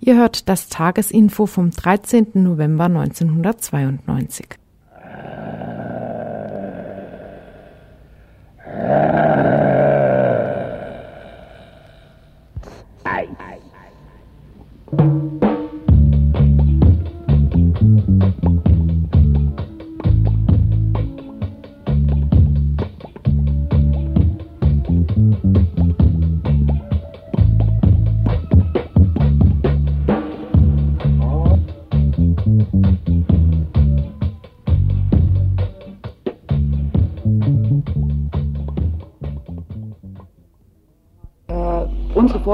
[0.00, 2.28] Ihr hört das Tagesinfo vom 13.
[2.34, 4.58] November 1992.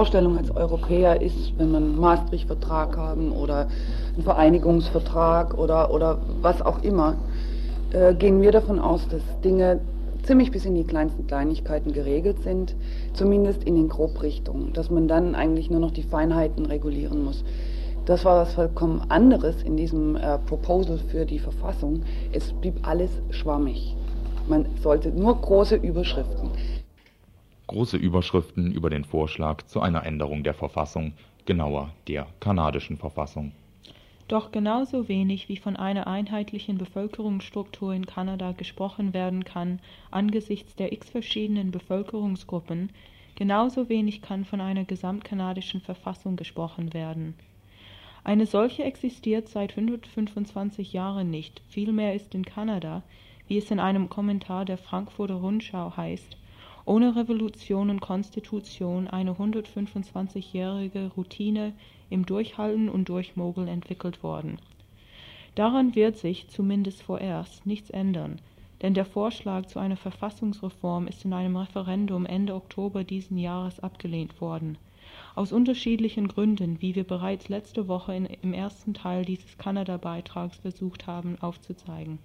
[0.05, 3.69] Vorstellung als Europäer ist, wenn man einen Maastricht-Vertrag haben oder
[4.15, 7.15] einen Vereinigungsvertrag oder, oder was auch immer,
[7.91, 9.81] äh, gehen wir davon aus, dass Dinge
[10.25, 12.77] ziemlich bis in die kleinsten Kleinigkeiten geregelt sind,
[13.15, 17.43] zumindest in den Grobrichtungen, dass man dann eigentlich nur noch die Feinheiten regulieren muss.
[18.05, 22.03] Das war was vollkommen anderes in diesem äh, Proposal für die Verfassung.
[22.31, 23.97] Es blieb alles schwammig.
[24.49, 26.51] Man sollte nur große Überschriften
[27.75, 31.13] große Überschriften über den Vorschlag zu einer Änderung der Verfassung,
[31.45, 33.51] genauer der kanadischen Verfassung.
[34.29, 39.81] Doch genauso wenig wie von einer einheitlichen Bevölkerungsstruktur in Kanada gesprochen werden kann
[40.13, 42.91] angesichts der x verschiedenen Bevölkerungsgruppen,
[43.35, 47.35] genauso wenig kann von einer gesamtkanadischen Verfassung gesprochen werden.
[48.23, 53.03] Eine solche existiert seit 125 Jahren nicht, vielmehr ist in Kanada,
[53.49, 56.37] wie es in einem Kommentar der Frankfurter Rundschau heißt,
[56.87, 61.73] ohne Revolution und Konstitution eine 125-jährige Routine
[62.11, 64.59] im Durchhalten und Durchmogeln entwickelt worden.
[65.55, 68.41] Daran wird sich, zumindest vorerst, nichts ändern,
[68.83, 74.41] denn der Vorschlag zu einer Verfassungsreform ist in einem Referendum Ende Oktober diesen Jahres abgelehnt
[74.41, 74.77] worden.
[75.35, 81.07] Aus unterschiedlichen Gründen, wie wir bereits letzte Woche in, im ersten Teil dieses Kanada-Beitrags versucht
[81.07, 82.19] haben aufzuzeigen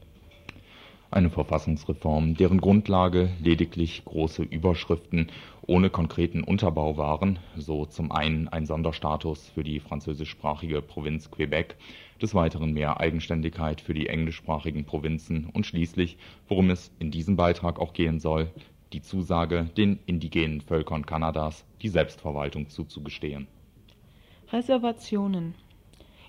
[1.12, 5.28] eine Verfassungsreform, deren Grundlage lediglich große Überschriften
[5.66, 11.76] ohne konkreten Unterbau waren, so zum einen ein Sonderstatus für die französischsprachige Provinz Quebec,
[12.22, 17.80] des Weiteren mehr Eigenständigkeit für die englischsprachigen Provinzen und schließlich, worum es in diesem Beitrag
[17.80, 18.51] auch gehen soll,
[18.93, 23.47] die Zusage, den indigenen Völkern Kanadas die Selbstverwaltung zuzugestehen.
[24.51, 25.55] Reservationen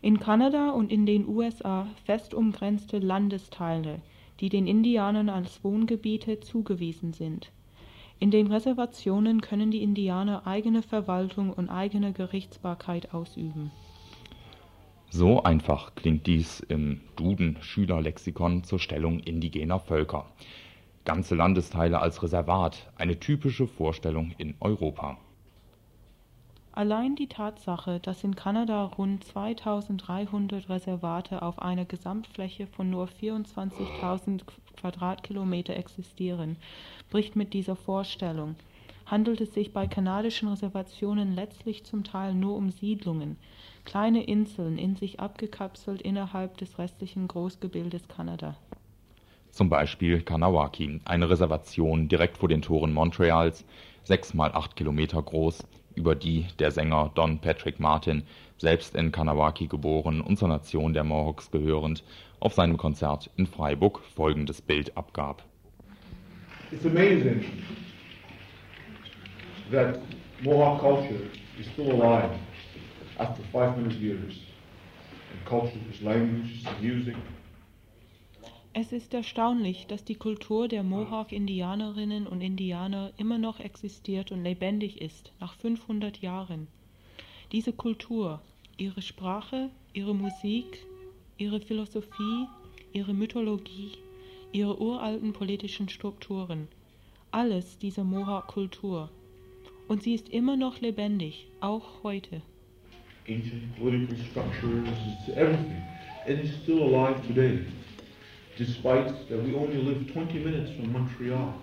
[0.02, 4.00] in Kanada und in den USA fest umgrenzte Landesteile
[4.40, 7.52] die den Indianern als Wohngebiete zugewiesen sind.
[8.18, 13.70] In den Reservationen können die Indianer eigene Verwaltung und eigene Gerichtsbarkeit ausüben.
[15.08, 20.26] So einfach klingt dies im Duden Schülerlexikon zur Stellung indigener Völker.
[21.04, 25.18] Ganze Landesteile als Reservat, eine typische Vorstellung in Europa.
[26.72, 34.42] Allein die Tatsache, dass in Kanada rund 2300 Reservate auf einer Gesamtfläche von nur 24.000
[34.76, 36.56] Quadratkilometer existieren,
[37.10, 38.54] bricht mit dieser Vorstellung.
[39.04, 43.36] Handelt es sich bei kanadischen Reservationen letztlich zum Teil nur um Siedlungen,
[43.84, 48.56] kleine Inseln in sich abgekapselt innerhalb des restlichen Großgebildes Kanada.
[49.50, 53.64] Zum Beispiel Kanawaki, eine Reservation direkt vor den Toren Montreals,
[54.04, 58.22] sechs mal acht Kilometer groß, über die der Sänger Don Patrick Martin,
[58.58, 62.04] selbst in Kanawaki geboren und zur Nation der Mohawks gehörend,
[62.40, 65.42] auf seinem Konzert in Freiburg folgendes Bild abgab.
[66.72, 67.44] It's amazing
[69.70, 69.98] that
[70.42, 71.20] Mohawk culture
[71.58, 72.30] is still alive
[73.18, 74.34] after 500 years.
[75.32, 77.16] And culture is language, music,
[78.72, 85.00] es ist erstaunlich, dass die Kultur der Mohawk-Indianerinnen und Indianer immer noch existiert und lebendig
[85.00, 86.68] ist, nach 500 Jahren.
[87.50, 88.40] Diese Kultur,
[88.76, 90.86] ihre Sprache, ihre Musik,
[91.36, 92.46] ihre Philosophie,
[92.92, 93.92] ihre Mythologie,
[94.52, 96.68] ihre uralten politischen Strukturen,
[97.32, 99.10] alles diese Mohawk-Kultur.
[99.88, 102.42] Und sie ist immer noch lebendig, auch heute.
[103.28, 104.88] Ancient political structures,
[105.34, 105.82] everything.
[106.28, 107.64] It is still alive today.
[108.60, 111.54] Despite that we only live 20 minutes from Montreal.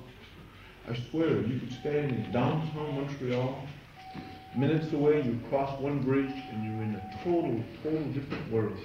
[0.89, 3.55] I swear, you could stand in downtown Montreal,
[4.55, 8.79] minutes away, you cross one bridge, and you're in a total, total different world.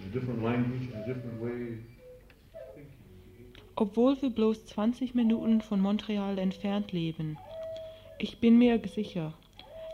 [0.00, 1.78] In a different language, in a different way.
[3.76, 7.38] Obwohl wir bloß 20 Minuten von Montreal entfernt leben.
[8.18, 9.32] Ich bin mir sicher,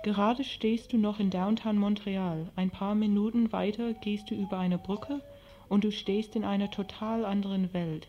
[0.03, 4.79] gerade stehst du noch in Downtown Montreal, ein paar Minuten weiter gehst du über eine
[4.79, 5.21] Brücke
[5.69, 8.09] und du stehst in einer total anderen Welt,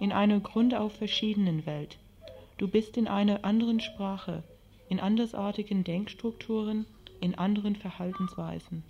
[0.00, 1.98] in einer grundauf verschiedenen Welt.
[2.58, 4.42] Du bist in einer anderen Sprache,
[4.88, 6.86] in andersartigen Denkstrukturen,
[7.20, 8.84] in anderen Verhaltensweisen.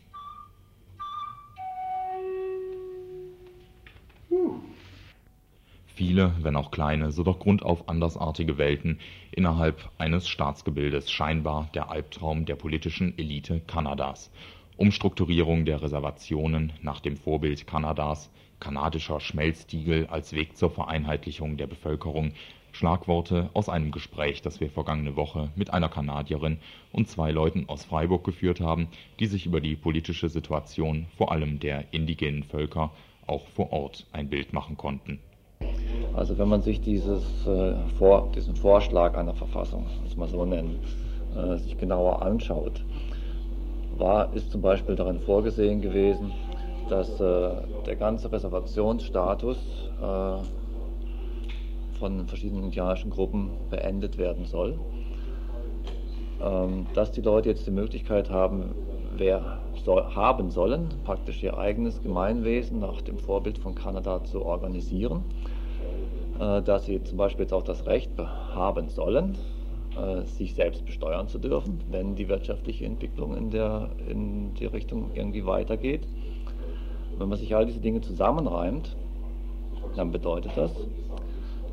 [5.94, 8.98] Viele, wenn auch kleine, so doch grundauf andersartige Welten
[9.30, 14.32] innerhalb eines Staatsgebildes, scheinbar der Albtraum der politischen Elite Kanadas.
[14.76, 22.32] Umstrukturierung der Reservationen nach dem Vorbild Kanadas, kanadischer Schmelztiegel als Weg zur Vereinheitlichung der Bevölkerung,
[22.72, 26.58] Schlagworte aus einem Gespräch, das wir vergangene Woche mit einer Kanadierin
[26.92, 28.88] und zwei Leuten aus Freiburg geführt haben,
[29.20, 32.90] die sich über die politische Situation vor allem der indigenen Völker
[33.28, 35.20] auch vor Ort ein Bild machen konnten.
[36.14, 40.80] Also wenn man sich dieses, äh, vor, diesen Vorschlag einer Verfassung, das man so nennen,
[41.36, 42.84] äh, sich genauer anschaut,
[43.98, 46.32] war, ist zum Beispiel darin vorgesehen gewesen,
[46.88, 47.50] dass äh,
[47.86, 49.56] der ganze Reservationsstatus
[50.00, 50.36] äh,
[51.98, 54.78] von verschiedenen indianischen Gruppen beendet werden soll.
[56.42, 58.74] Ähm, dass die Leute jetzt die Möglichkeit haben,
[59.16, 65.22] wer soll, haben sollen, praktisch ihr eigenes Gemeinwesen nach dem Vorbild von Kanada zu organisieren.
[66.38, 69.38] Äh, dass sie zum Beispiel jetzt auch das Recht haben sollen,
[70.24, 75.46] sich selbst besteuern zu dürfen, wenn die wirtschaftliche Entwicklung in, der, in die Richtung irgendwie
[75.46, 76.06] weitergeht.
[77.16, 78.96] Wenn man sich all diese Dinge zusammenreimt,
[79.96, 80.72] dann bedeutet das,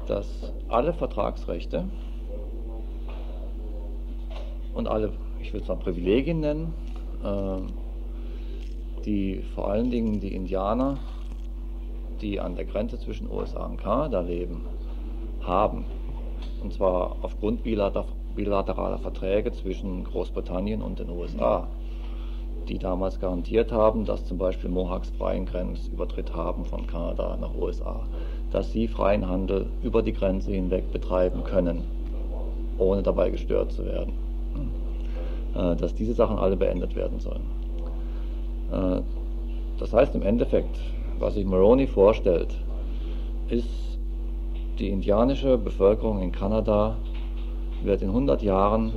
[0.08, 1.86] dass alle Vertragsrechte
[4.74, 5.12] und alle,
[5.42, 6.74] ich würde es mal Privilegien nennen,
[7.24, 10.98] äh, die vor allen Dingen die Indianer,
[12.22, 14.62] die an der Grenze zwischen USA und Kanada leben,
[15.42, 15.86] haben.
[16.62, 21.68] Und zwar aufgrund bilateraler Verträge zwischen Großbritannien und den USA,
[22.68, 28.01] die damals garantiert haben, dass zum Beispiel Mohawks freien Grenzübertritt haben von Kanada nach USA,
[28.51, 31.84] dass sie freien Handel über die Grenze hinweg betreiben können,
[32.78, 34.14] ohne dabei gestört zu werden.
[35.53, 37.41] Äh, dass diese Sachen alle beendet werden sollen.
[38.72, 39.01] Äh,
[39.80, 40.80] das heißt im Endeffekt,
[41.20, 42.55] was sich Moroni vorstellt,
[43.49, 43.91] ist,
[44.80, 46.98] die indianische Bevölkerung in Kanada
[47.84, 48.94] wird in 100 Jahren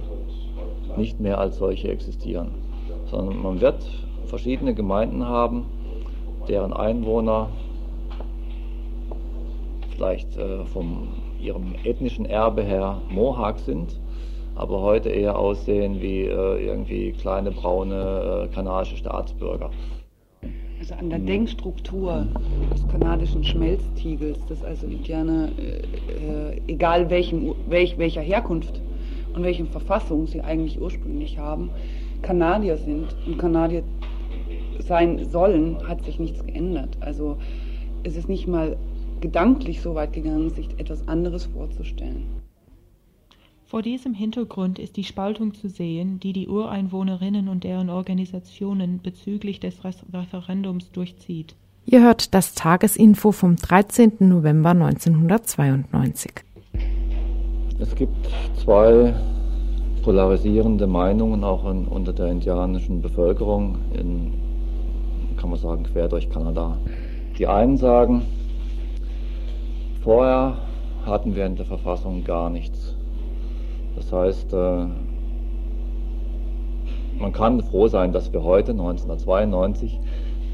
[0.97, 2.51] nicht mehr als solche existieren,
[3.11, 3.85] sondern man wird
[4.27, 5.67] verschiedene Gemeinden haben,
[6.49, 7.49] deren Einwohner
[9.95, 11.09] vielleicht äh, von
[11.41, 14.01] ihrem ethnischen Erbe her Mohawk sind
[14.57, 19.71] aber heute eher aussehen wie äh, irgendwie kleine braune äh, kanadische Staatsbürger.
[20.85, 21.19] Also an der.
[21.19, 22.27] Denkstruktur
[22.71, 28.83] des kanadischen Schmelztiegels, das also Indianer, äh, egal welchen, welch, welcher Herkunft
[29.35, 31.71] und welche Verfassung sie eigentlich ursprünglich haben,
[32.21, 33.83] Kanadier sind und Kanadier
[34.81, 36.99] sein sollen, hat sich nichts geändert.
[37.01, 37.39] Also
[38.03, 38.77] es ist nicht mal
[39.23, 42.44] gedanklich so weit gegangen, sich etwas anderes vorzustellen.
[43.75, 49.59] Vor diesem Hintergrund ist die Spaltung zu sehen, die die Ureinwohnerinnen und deren Organisationen bezüglich
[49.59, 51.57] des Referendums durchzieht.
[51.85, 54.13] Ihr hört das Tagesinfo vom 13.
[54.21, 56.35] November 1992.
[57.81, 58.29] Es gibt
[58.63, 59.13] zwei
[60.05, 64.35] polarisierende Meinungen auch in, unter der indianischen Bevölkerung in,
[65.37, 66.79] kann man sagen, quer durch Kanada.
[67.37, 68.23] Die einen sagen,
[70.05, 70.59] vorher
[71.05, 72.94] hatten wir in der Verfassung gar nichts.
[73.97, 74.87] Das heißt, äh,
[77.19, 80.01] man kann froh sein, dass wir heute, 1992,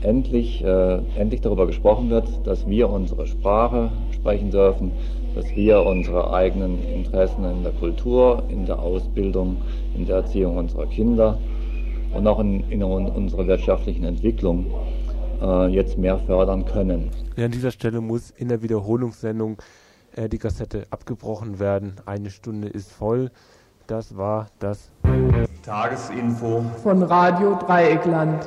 [0.03, 4.93] endlich, äh, endlich darüber gesprochen wird, dass wir unsere Sprache sprechen dürfen,
[5.34, 9.59] dass wir unsere eigenen Interessen in der Kultur, in der Ausbildung,
[9.97, 11.38] in der Erziehung unserer Kinder
[12.14, 14.66] und auch in, in unserer wirtschaftlichen Entwicklung
[15.41, 17.11] äh, jetzt mehr fördern können.
[17.36, 19.59] An dieser Stelle muss in der Wiederholungssendung
[20.16, 21.96] äh, die Kassette abgebrochen werden.
[22.06, 23.30] Eine Stunde ist voll.
[23.86, 24.90] Das war das
[25.62, 28.46] Tagesinfo von Radio Dreieckland.